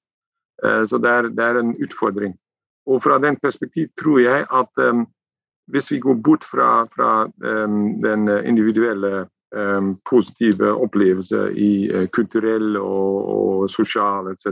Så 0.62 0.98
det 1.02 1.10
er, 1.10 1.28
det 1.28 1.44
er 1.44 1.58
en 1.58 1.74
utfordring. 1.82 2.34
Og 2.86 3.02
Fra 3.02 3.18
den 3.18 3.36
perspektiv 3.36 3.88
tror 4.00 4.18
jeg 4.18 4.46
at 4.52 4.84
um, 4.90 5.06
hvis 5.66 5.92
vi 5.92 5.98
går 5.98 6.14
bort 6.14 6.44
fra, 6.44 6.84
fra 6.84 7.24
um, 7.24 8.02
den 8.02 8.28
individuelle 8.28 9.28
um, 9.56 10.00
positive 10.10 10.72
opplevelsen 10.72 11.56
i 11.56 11.90
uh, 11.94 12.08
kulturell 12.08 12.76
og, 12.76 13.28
og 13.36 13.70
sosial 13.70 14.32
etc. 14.32 14.46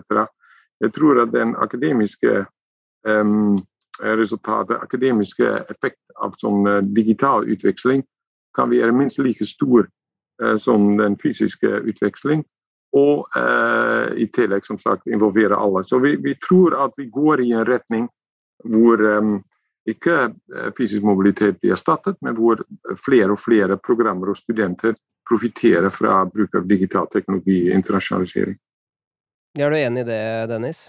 Jeg 0.80 0.92
tror 0.92 1.22
at 1.22 1.32
den 1.32 1.56
akademiske 1.58 2.46
resultatet, 4.00 4.76
akademiske 4.82 5.46
effekt 5.72 6.00
av 6.20 6.34
sånn 6.36 6.66
digital 6.92 7.46
utveksling 7.48 8.02
kan 8.56 8.68
være 8.68 8.92
minst 8.92 9.18
like 9.18 9.46
stor 9.48 9.88
som 10.58 10.96
den 10.96 11.18
fysiske 11.20 11.68
utveksling. 11.90 12.44
Og 12.96 13.28
i 14.18 14.26
tillegg 14.34 14.64
som 14.66 14.78
sagt 14.82 15.06
involvere 15.06 15.54
alle. 15.54 15.84
Så 15.86 16.00
vi, 16.02 16.16
vi, 16.18 16.32
tror 16.42 16.74
at 16.86 16.96
vi 16.98 17.04
går 17.06 17.44
i 17.44 17.52
en 17.54 17.66
retning 17.68 18.08
hvor 18.66 19.04
ikke 19.88 20.16
fysisk 20.76 21.06
mobilitet 21.06 21.60
blir 21.60 21.76
erstattet, 21.76 22.18
men 22.20 22.34
hvor 22.34 22.64
flere 22.98 23.36
og 23.36 23.40
flere 23.40 23.78
programmer 23.78 24.32
og 24.32 24.40
studenter 24.40 24.96
profitterer 25.30 25.90
fra 25.94 26.24
bruk 26.26 26.54
av 26.58 26.66
digital 26.66 27.06
teknologi 27.12 27.60
i 27.68 27.72
internasjonalisering. 27.74 28.58
Er 29.58 29.70
du 29.70 29.78
enig 29.78 30.04
i 30.04 30.08
det, 30.10 30.22
Dennis? 30.50 30.88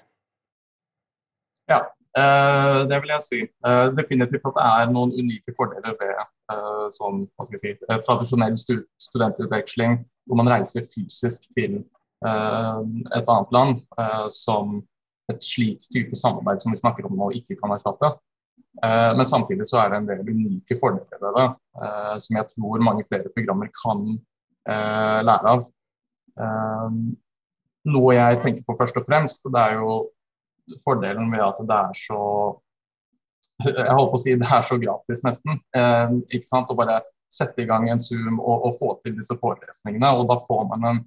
Ja, 1.70 1.86
det 2.16 2.98
vil 3.02 3.14
jeg 3.14 3.24
si. 3.24 3.40
Uh, 3.64 3.88
definitivt 3.96 4.48
at 4.50 4.58
det 4.58 4.66
er 4.68 4.92
noen 4.92 5.14
unike 5.16 5.54
fordeler 5.56 5.96
ved 6.00 6.18
uh, 6.52 6.88
sånn, 6.92 7.24
si, 7.56 7.74
tradisjonell 7.90 8.58
stu 8.60 8.82
studentutveksling, 9.00 10.02
hvor 10.28 10.42
man 10.42 10.52
reiser 10.52 10.88
fysisk 10.88 11.50
til 11.56 11.84
et 12.22 13.30
annet 13.34 13.54
land, 13.56 13.80
som 14.30 14.76
et 15.34 15.40
slikt 15.42 15.88
type 15.90 16.14
samarbeid 16.14 16.62
som 16.62 16.70
vi 16.70 16.78
snakker 16.78 17.08
om 17.08 17.16
nå, 17.18 17.32
ikke 17.34 17.56
kan 17.58 17.74
erstatte. 17.74 18.12
men 19.18 19.26
samtidig 19.26 19.66
så 19.66 19.80
er 19.82 19.90
det 19.90 19.98
en 19.98 20.10
del 20.12 20.30
unike 20.30 20.78
fordeler 20.78 21.18
ved 21.18 21.40
det, 21.40 21.48
som 22.22 22.38
jeg 22.38 22.48
tror 22.52 22.86
mange 22.86 23.08
flere 23.10 23.34
programmer 23.34 23.74
kan 23.74 24.06
lære 25.26 25.56
av. 25.56 25.66
noe 27.90 28.14
jeg 28.14 28.42
tenker 28.46 28.70
på 28.70 28.78
først 28.78 29.02
og 29.02 29.08
fremst, 29.10 29.42
det 29.50 29.66
er 29.66 29.82
jo 29.82 29.98
fordelen 30.84 31.32
ved 31.34 31.44
at 31.46 31.64
det 31.68 31.78
er 31.78 31.98
så 31.98 32.22
jeg 33.62 33.94
holdt 33.94 34.12
på 34.14 34.18
å 34.18 34.22
si 34.22 34.36
det 34.40 34.48
er 34.50 34.64
så 34.66 34.78
gratis, 34.82 35.22
nesten. 35.26 35.60
Eh, 35.78 36.14
ikke 36.34 36.48
sant? 36.48 36.72
Å 36.72 36.78
bare 36.78 37.02
sette 37.32 37.64
i 37.64 37.68
gang 37.70 37.88
en 37.90 38.02
Zoom 38.04 38.40
og, 38.40 38.68
og, 38.68 38.76
få 38.80 38.92
til 39.04 39.16
disse 39.20 39.38
forelesningene. 39.40 40.12
Og 40.18 40.28
da 40.32 40.38
får 40.42 40.66
man 40.72 40.88
en, 40.90 41.02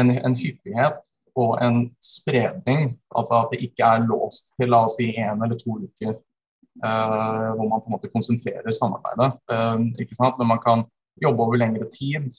en, 0.00 0.12
en, 0.18 0.36
hyppighet 0.38 1.00
og 1.40 1.56
en 1.64 1.82
spredning. 2.04 2.94
Altså 3.16 3.40
at 3.40 3.54
det 3.54 3.62
ikke 3.68 3.88
er 3.96 4.06
låst 4.08 4.54
til 4.60 4.72
la 4.74 4.84
oss 4.86 4.98
si 5.00 5.10
én 5.16 5.42
eller 5.44 5.58
to 5.60 5.80
uker 5.82 6.12
eh, 6.14 7.50
hvor 7.56 7.68
man 7.68 7.82
på 7.82 7.90
en 7.90 7.96
måte 7.96 8.12
konsentrerer 8.14 8.76
samarbeidet. 8.76 9.32
Eh, 9.50 9.86
ikke 10.04 10.18
sant? 10.18 10.38
Men 10.40 10.52
man 10.54 10.62
kan 10.64 10.86
jobbe 11.22 11.46
over 11.46 11.60
lengre 11.60 11.88
tid. 11.94 12.30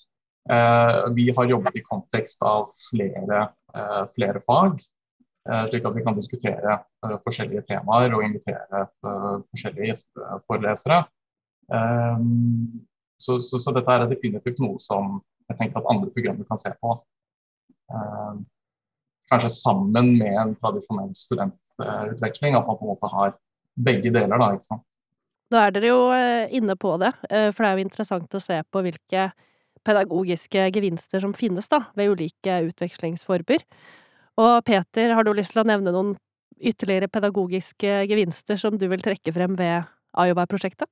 Eh, 0.52 1.02
vi 1.18 1.32
har 1.36 1.50
jobbet 1.50 1.80
i 1.80 1.86
kontekst 1.86 2.44
av 2.46 2.70
flere, 2.90 3.48
eh, 3.76 4.04
flere 4.16 4.44
fag. 4.46 4.80
Eh, 5.46 5.66
slik 5.70 5.86
at 5.86 5.94
vi 5.94 6.02
kan 6.02 6.16
diskutere 6.18 6.80
uh, 7.06 7.18
forskjellige 7.22 7.62
temaer 7.70 8.14
og 8.18 8.24
invitere 8.26 8.80
uh, 9.06 9.36
forskjellige 9.46 9.92
gjesteforelesere. 9.92 11.04
Um, 11.70 12.88
så, 13.22 13.38
så, 13.40 13.60
så, 13.62 13.74
dette 13.76 13.94
er 13.94 14.08
definitivt 14.10 14.58
noe 14.64 14.82
som 14.82 15.20
jeg 15.46 15.60
tenker 15.60 15.82
at 15.82 15.90
andre 15.92 16.10
programmer 16.16 16.48
kan 16.50 16.58
se 16.58 16.72
på. 16.82 16.96
Uh, 17.94 18.42
kanskje 19.30 19.52
sammen 19.54 20.16
med 20.18 20.34
en 20.34 20.56
tradisjonell 20.58 21.12
studentutveksling, 21.18 22.58
at 22.58 22.66
man 22.66 22.80
på 22.80 22.88
en 22.88 22.94
måte 22.96 23.12
har 23.14 23.36
begge 23.86 24.10
deler. 24.16 24.42
Da, 24.42 24.48
ikke 24.58 24.70
sant? 24.72 24.86
Nå 25.54 25.62
er 25.62 25.76
dere 25.76 25.92
jo 25.92 26.00
inne 26.58 26.74
på 26.78 26.96
det, 27.02 27.12
for 27.22 27.62
det 27.62 27.68
er 27.70 27.78
jo 27.78 27.86
interessant 27.86 28.34
å 28.34 28.42
se 28.42 28.58
på 28.74 28.82
hvilke 28.82 29.28
pedagogiske 29.86 30.64
gevinster 30.74 31.22
som 31.22 31.36
finnes 31.38 31.70
da, 31.70 31.84
ved 31.98 32.16
ulike 32.16 32.58
utvekslingsformer. 32.72 33.62
Og 34.42 34.66
Peter, 34.68 35.14
har 35.16 35.24
du 35.24 35.32
lyst 35.34 35.56
til 35.56 35.64
å 35.64 35.68
nevne 35.68 35.94
noen 35.96 36.16
ytterligere 36.60 37.12
pedagogiske 37.12 38.02
gevinster 38.10 38.60
som 38.60 38.80
du 38.80 38.88
vil 38.92 39.04
trekke 39.04 39.34
frem 39.36 39.56
ved 39.60 39.88
Iowa-prosjektet? 40.16 40.90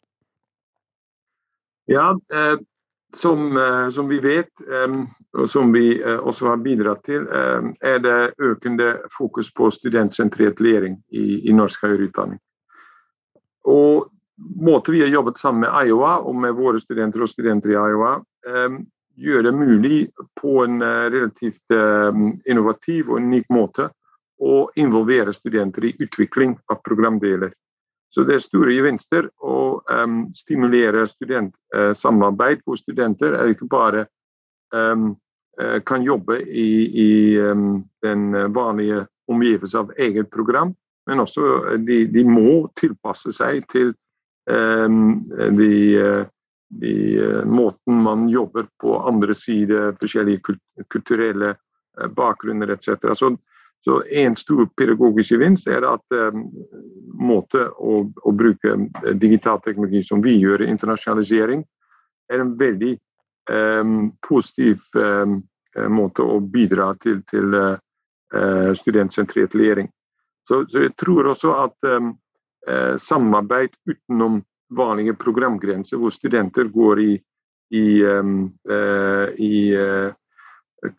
Ja, 1.91 2.13
eh, 2.31 2.55
som, 3.15 3.57
eh, 3.57 3.89
som, 3.89 4.07
vi 4.07 4.19
vet, 4.23 4.51
eh, 4.71 4.95
og 5.37 5.49
som 5.49 5.73
vi 5.75 6.01
eh, 6.01 6.19
også 6.19 6.47
har 6.47 6.63
bidratt 6.63 7.03
til, 7.03 7.27
eh, 7.27 7.69
er 7.81 7.99
det 7.99 8.33
økende 8.39 8.95
fokus 9.11 9.51
på 9.53 9.71
studentsentrert 9.71 10.63
læring 10.63 11.01
i, 11.11 11.49
i 11.49 11.55
norsk 11.55 11.83
høyere 11.83 12.07
utdanning. 12.07 12.39
Og 13.67 14.09
måten 14.39 14.95
vi 14.95 15.03
har 15.03 15.11
jobbet 15.11 15.39
sammen 15.39 15.65
med 15.67 15.87
Iowa 15.87 16.17
og 16.23 16.35
med 16.35 16.55
våre 16.55 16.79
studenter 16.79 17.23
og 17.23 17.31
studenter 17.31 17.75
i 17.75 17.79
Iowa, 17.79 18.17
eh, 19.13 19.23
gjør 19.23 19.43
det 19.43 19.51
mulig 19.51 20.11
på 20.39 20.63
en 20.63 20.81
eh, 20.81 21.09
relativt 21.09 21.71
eh, 21.71 22.13
innovativ 22.49 23.09
og 23.09 23.21
unik 23.21 23.49
måte 23.49 23.89
å 24.43 24.69
involvere 24.75 25.33
studenter 25.33 25.85
i 25.85 25.95
utvikling 25.99 26.57
av 26.67 26.81
programdeler. 26.83 27.53
Så 28.09 28.23
det 28.23 28.35
er 28.35 28.43
store 28.43 28.73
gevinster 28.75 29.29
å 29.41 29.81
um, 29.89 30.27
stimulere 30.37 31.07
studentsamarbeid 31.07 32.59
hvor 32.61 32.77
studenter 32.77 33.33
er 33.33 33.49
ikke 33.49 33.65
bare 33.71 34.03
um, 34.69 35.15
kan 35.87 36.03
jobbe 36.05 36.37
i, 36.43 36.67
i 36.93 37.39
um, 37.41 37.81
den 38.05 38.35
vanlige 38.53 39.07
omgivelse 39.31 39.79
av 39.79 39.95
eget 39.97 40.29
program, 40.29 40.75
men 41.09 41.23
også 41.23 41.77
de, 41.87 42.03
de 42.13 42.25
må 42.27 42.67
tilpasse 42.77 43.33
seg 43.33 43.65
til 43.71 43.95
de 44.45 45.73
i 46.81 47.17
eh, 47.17 47.45
måten 47.45 47.93
man 47.93 48.29
jobber 48.29 48.67
på 48.81 48.99
andre 48.99 49.35
sider, 49.35 49.95
forskjellige 49.99 50.41
kulturelle 50.89 51.49
eh, 51.49 52.07
bakgrunner 52.07 52.67
etc. 52.67 52.89
Så, 53.13 53.37
så 53.85 54.03
en 54.09 54.35
stor 54.35 54.65
pedagogisk 54.77 55.35
gevinst 55.35 55.67
er 55.67 55.85
at 55.87 56.15
um, 56.15 56.45
måte 57.19 57.67
å, 57.67 58.03
å, 58.23 58.31
bruke 58.31 58.77
digital 59.19 59.59
teknologi 59.61 60.03
som 60.03 60.21
vi 60.23 60.37
gjør 60.39 60.63
internasjonalisering, 60.65 61.65
er 62.31 62.43
en 62.43 62.53
veldig 62.57 62.93
um, 63.51 63.97
positiv 64.23 64.85
um, 64.95 65.41
måte 65.91 66.23
å 66.23 66.39
bidra 66.39 66.93
til, 67.03 67.19
til 67.27 67.57
uh, 67.59 68.71
studentsentrert 68.77 69.53
læring. 69.57 69.91
Så, 70.47 70.63
så, 70.67 70.85
jeg 70.87 70.95
tror 70.99 71.29
også 71.31 71.53
at 71.67 72.97
samarbeid 72.99 73.75
utenom 73.87 74.39
vanlige 74.75 75.15
programgrenser 75.19 75.97
hvor 75.97 76.13
studenter 76.13 76.69
går 76.73 76.99
i, 76.99 77.13
i, 77.73 78.03
uh, 78.03 79.27
i 79.37 79.55
uh, 79.77 80.13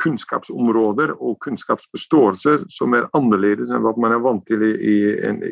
kunnskapsområder 0.00 1.14
og 1.20 1.38
kunnskapsforståelser 1.44 2.64
som 2.72 2.96
er 2.96 3.08
annerledes 3.16 3.70
enn 3.70 3.84
hva 3.84 3.92
man 4.00 4.16
er 4.16 4.22
vant 4.24 4.46
til 4.48 4.62
i, 4.64 4.98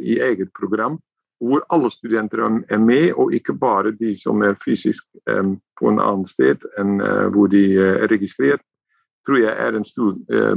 i, 0.01 0.19
eget 0.25 0.53
program. 0.57 0.99
Hvor 1.43 1.65
alle 1.75 1.91
studenter 1.91 2.39
er 2.71 2.79
med, 2.79 3.13
og 3.19 3.35
ikke 3.35 3.53
bare 3.59 3.91
de 3.99 4.13
som 4.15 4.45
er 4.47 4.55
fysisk 4.55 5.05
på 5.27 5.91
en 5.91 5.99
annen 5.99 6.27
sted 6.27 6.63
enn 6.79 7.01
uh, 7.03 7.27
hvor 7.35 7.51
de 7.53 7.65
er 7.83 8.07
registrert, 8.13 8.63
tror 9.27 9.39
jeg 9.39 9.55
er 9.55 9.77
en 9.79 9.85
stor 9.87 10.17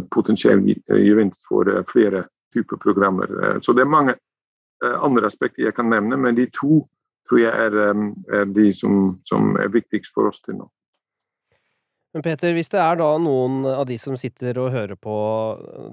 potensiell 0.10 0.64
gevinst 0.90 1.44
for 1.46 1.70
flere 1.86 2.24
typer 2.54 2.80
programmer. 2.82 3.60
så 3.62 3.74
det 3.78 3.84
er 3.84 3.92
mange 3.94 4.16
andre 4.82 5.26
aspekter 5.30 5.68
jeg 5.68 5.76
kan 5.78 5.86
nevne, 5.86 6.18
men 6.18 6.34
de 6.34 6.48
to 6.50 6.80
tror 7.30 7.42
jeg 7.42 7.68
er, 7.68 7.78
er 8.40 8.50
de 8.54 8.72
som, 8.76 9.16
som, 9.26 9.54
er 9.62 9.72
viktigst 9.74 10.14
for 10.16 10.32
oss 10.32 10.42
til 10.46 10.60
nå. 10.60 10.70
Men 12.16 12.24
Peter, 12.24 12.54
hvis 12.56 12.70
det 12.72 12.80
er 12.80 12.96
da 12.96 13.10
noen 13.20 13.66
av 13.68 13.84
de 13.90 13.98
som 14.00 14.16
sitter 14.16 14.56
og 14.62 14.72
hører 14.72 14.96
på 14.96 15.16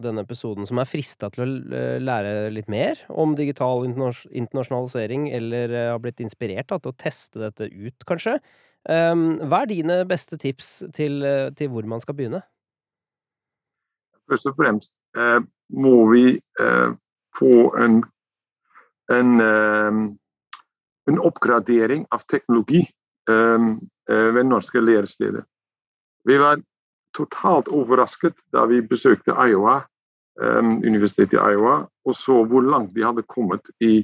denne 0.04 0.22
episoden, 0.22 0.68
som 0.68 0.78
er 0.78 0.86
frista 0.86 1.32
til 1.34 1.42
å 1.42 1.78
lære 1.98 2.52
litt 2.54 2.68
mer 2.70 3.00
om 3.10 3.34
digital 3.38 3.82
internasjonalisering, 3.88 5.26
eller 5.34 5.74
eh, 5.74 5.88
har 5.90 5.98
blitt 6.04 6.22
inspirert 6.22 6.70
da, 6.70 6.78
til 6.78 6.92
å 6.92 7.00
teste 7.02 7.42
dette 7.42 7.66
ut, 7.66 8.06
kanskje, 8.06 8.36
hva 8.82 9.60
er 9.62 9.68
dine 9.70 10.00
beste 10.10 10.38
tips 10.38 10.70
til, 10.94 11.22
eh, 11.22 11.50
til 11.54 11.68
hvor 11.70 11.86
man 11.86 12.00
skal 12.02 12.16
begynne? 12.18 12.42
Først 14.30 14.46
og 14.46 14.56
fremst 14.56 14.94
eh, 15.18 15.40
må 15.74 15.96
vi 16.10 16.24
eh, 16.38 16.90
få 17.38 17.54
en, 17.78 18.02
en 19.12 19.40
eh, 19.40 20.00
en 21.10 21.18
oppgradering 21.18 22.06
av 22.14 22.22
teknologi 22.30 22.84
um, 23.30 23.80
ved 24.06 24.44
norske 24.46 24.80
læresteder. 24.80 25.42
Vi 26.26 26.36
var 26.38 26.60
totalt 27.16 27.68
overrasket 27.68 28.34
da 28.52 28.64
vi 28.70 28.80
besøkte 28.86 29.34
Iowa, 29.34 29.80
um, 30.40 30.78
universitetet 30.82 31.38
i 31.38 31.42
Iowa 31.54 31.82
og 32.04 32.14
så 32.14 32.42
hvor 32.44 32.64
langt 32.64 32.94
de 32.94 33.04
hadde 33.04 33.26
kommet 33.28 33.70
i 33.80 34.00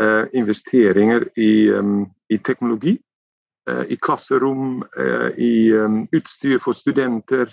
uh, 0.00 0.24
investeringer 0.32 1.28
i, 1.36 1.70
um, 1.70 2.06
i 2.30 2.38
teknologi. 2.38 2.98
Uh, 3.70 3.84
I 3.88 3.96
klasserom, 4.00 4.82
uh, 4.96 5.30
i 5.36 5.72
utstyr 6.16 6.58
for 6.62 6.72
studenter 6.72 7.50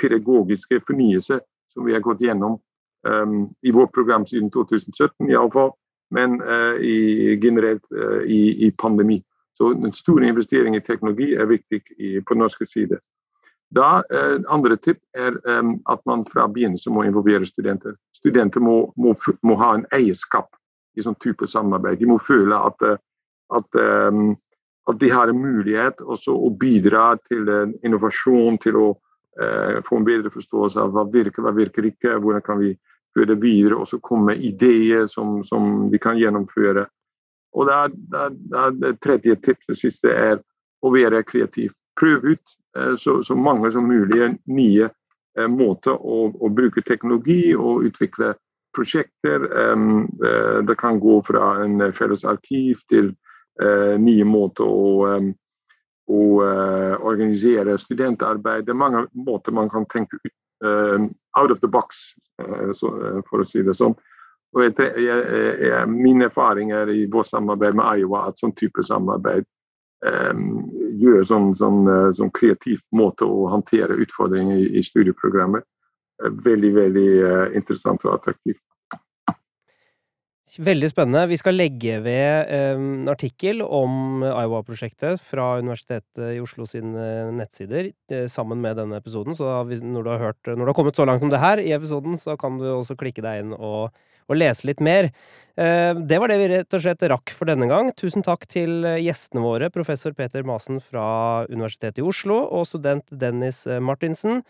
pedagogiske 0.00 0.80
fornyelse 0.86 1.40
som 1.68 1.84
vi 1.84 1.92
har 1.92 2.00
gått 2.00 2.20
gjennom 2.24 2.56
i 3.62 3.72
vårt 3.72 3.92
program 3.92 4.26
siden 4.26 4.50
2017, 4.50 5.30
iallfall. 5.30 5.74
Men 6.14 6.42
uh, 6.42 6.76
i, 6.80 7.38
generelt 7.42 7.92
uh, 7.92 8.22
i, 8.22 8.66
i, 8.66 8.70
pandemi. 8.70 9.22
Så 9.58 9.70
en 9.70 9.92
stor 9.92 10.24
investering 10.24 10.76
i 10.76 10.80
teknologi 10.80 11.34
er 11.34 11.46
viktig 11.46 11.82
i, 11.98 12.20
på 12.20 12.34
norske 12.34 12.66
side. 12.66 12.98
Da, 13.74 14.02
uh, 14.14 14.36
andre 14.48 14.76
tipp 14.76 15.00
er 15.16 15.38
at 15.90 16.04
man 16.06 16.24
fra 16.30 16.46
begynnelsen 16.50 16.94
må 16.94 17.06
involvere 17.06 17.46
studenter. 17.46 17.96
Studenter 18.14 18.62
må, 18.62 18.92
må, 18.96 19.14
må, 19.42 19.58
ha 19.58 19.74
en 19.74 19.86
eierskap 19.94 20.50
i 20.94 21.02
sånn 21.02 21.18
type 21.22 21.48
samarbeid. 21.50 21.98
De 21.98 22.10
må 22.10 22.20
føle 22.22 22.58
at, 22.70 22.88
at 23.58 23.84
at 24.84 24.98
de 25.00 25.08
har 25.08 25.30
en 25.32 25.38
mulighet 25.40 26.02
også 26.04 26.34
å 26.36 26.50
bidra 26.60 27.14
til 27.24 27.46
innovasjon, 27.88 28.58
til 28.60 28.76
å 28.76 28.88
få 29.86 29.96
en 29.96 30.04
bedre 30.04 30.28
forståelse 30.28 30.82
av 30.82 30.92
hva 30.92 31.06
virker, 31.08 31.40
hva 31.40 31.54
virker 31.56 31.88
ikke, 31.88 32.18
hvordan 32.20 32.44
kan 32.44 32.60
vi 32.60 32.74
føre 33.14 33.36
videre, 33.40 33.78
og 33.78 33.88
så 33.88 34.00
komme 34.02 34.36
ideer 34.36 35.06
som, 35.10 35.38
som 35.46 35.88
vi 35.92 36.00
kan 36.02 36.18
gjennomføre. 36.18 36.86
Og 37.54 37.68
det, 37.68 37.74
er, 37.74 38.34
det, 38.34 38.88
er, 38.88 38.98
tredje 39.02 39.36
tips, 39.42 39.66
det 39.70 39.78
siste, 39.78 40.10
er 40.10 40.40
å 40.82 40.90
være 40.94 41.22
kreativ. 41.26 41.72
Prøv 41.98 42.26
ut 42.34 42.56
eh, 42.76 42.94
så, 42.98 43.20
så, 43.22 43.36
mange 43.38 43.70
som 43.72 43.86
mulig 43.86 44.32
nye 44.50 44.88
eh, 44.90 45.50
måter 45.50 45.94
å, 45.94 46.28
å, 46.34 46.50
bruke 46.50 46.82
teknologi 46.82 47.54
og 47.54 47.86
utvikle 47.86 48.34
prosjekter. 48.74 49.46
Um, 49.70 50.08
det 50.66 50.74
kan 50.80 50.98
gå 50.98 51.20
fra 51.22 51.60
en 51.62 51.78
felles 51.94 52.24
arkiv 52.26 52.80
til 52.90 53.12
Eh, 53.62 53.98
nye 54.02 54.24
måter 54.26 54.66
å, 54.66 55.14
å 56.10 56.22
eh, 56.42 56.94
organisere 57.06 57.76
studentarbeid. 57.78 58.64
Det 58.66 58.72
er 58.74 58.80
mange 58.80 59.04
måter 59.14 59.54
man 59.54 59.70
kan 59.70 59.86
tenke 59.92 60.18
ut, 60.18 60.32
eh, 60.66 61.04
out 61.36 61.50
of 61.50 61.60
the 61.60 61.68
box, 61.68 62.14
for 62.38 63.42
å 63.42 63.46
si 63.48 63.62
det 63.62 63.76
sånn. 63.78 63.94
Og 64.54 64.62
jeg, 64.62 64.74
jeg, 65.02 65.22
jeg, 65.66 65.90
min 65.90 66.22
erfaring 66.22 66.70
er 66.72 66.90
i 66.92 67.04
vårt 67.10 67.32
samarbeid 67.32 67.74
med 67.74 67.98
Iowa 67.98 68.28
at 68.28 68.38
sånn 68.38 68.54
type 68.54 68.84
samarbeid 68.86 69.46
um, 70.06 70.68
gjør 71.00 71.24
sånn, 71.26 71.48
sånn, 71.58 71.80
sånn, 72.14 72.30
kreativ 72.36 72.84
måte 72.94 73.26
å 73.26 73.48
håndtere 73.50 73.98
utfordringer 74.04 74.62
i, 74.62 74.68
i 74.78 74.84
studieprogrammet. 74.86 75.66
Veldig, 76.22 76.70
veldig 76.76 77.08
interessant 77.58 78.06
og 78.06 78.14
attraktivt. 78.14 78.62
Veldig 80.44 80.90
spennende. 80.92 81.22
Vi 81.30 81.38
skal 81.40 81.56
legge 81.56 81.94
ved 82.04 82.50
eh, 82.52 82.74
en 82.76 83.08
artikkel 83.08 83.62
om 83.64 84.20
Iowa-prosjektet 84.28 85.22
fra 85.24 85.54
Universitetet 85.56 86.34
i 86.36 86.40
Oslo 86.42 86.66
sine 86.68 87.30
nettsider 87.32 87.88
eh, 88.12 88.26
sammen 88.28 88.60
med 88.60 88.76
denne 88.76 88.98
episoden. 89.00 89.32
Så 89.34 89.48
når 89.64 90.02
du, 90.04 90.10
har 90.12 90.20
hørt, 90.20 90.50
når 90.50 90.60
du 90.60 90.68
har 90.68 90.76
kommet 90.76 90.98
så 91.00 91.06
langt 91.08 91.24
om 91.24 91.30
det 91.32 91.40
her 91.40 91.62
i 91.62 91.72
episoden, 91.72 92.18
så 92.20 92.36
kan 92.36 92.58
du 92.60 92.66
også 92.68 92.96
klikke 93.00 93.24
deg 93.24 93.40
inn 93.40 93.54
og, 93.56 93.96
og 94.28 94.36
lese 94.36 94.68
litt 94.68 94.82
mer. 94.84 95.08
Eh, 95.56 95.96
det 95.96 96.18
var 96.20 96.28
det 96.28 96.36
vi 96.42 96.48
rett 96.52 96.76
og 96.76 96.84
slett 96.84 97.06
rakk 97.14 97.32
for 97.32 97.48
denne 97.48 97.70
gang. 97.70 97.88
Tusen 97.96 98.26
takk 98.26 98.44
til 98.52 98.84
gjestene 99.00 99.42
våre, 99.42 99.70
professor 99.72 100.12
Peter 100.12 100.44
Masen 100.44 100.76
fra 100.84 101.06
Universitetet 101.48 102.02
i 102.02 102.04
Oslo 102.04 102.42
og 102.44 102.68
student 102.68 103.08
Dennis 103.08 103.62
Martinsen. 103.80 104.44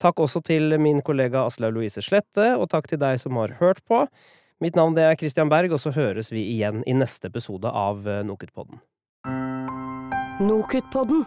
Takk 0.00 0.24
også 0.24 0.40
til 0.48 0.72
min 0.80 1.04
kollega 1.04 1.44
Aslaug 1.44 1.76
Louise 1.76 2.00
Slette, 2.02 2.54
og 2.56 2.70
takk 2.72 2.88
til 2.88 3.02
deg 3.04 3.20
som 3.20 3.36
har 3.42 3.54
hørt 3.60 3.84
på. 3.84 4.06
Mitt 4.64 4.78
navn 4.78 4.96
er 4.96 5.12
Christian 5.20 5.50
Berg, 5.52 5.74
og 5.76 5.80
så 5.82 5.90
høres 5.92 6.30
vi 6.32 6.40
igjen 6.54 6.80
i 6.88 6.94
neste 6.96 7.28
episode 7.28 7.68
av 7.68 8.06
eh, 8.08 8.22
Nokutpodden. 8.24 8.78
Nokutpodden. 10.40 11.26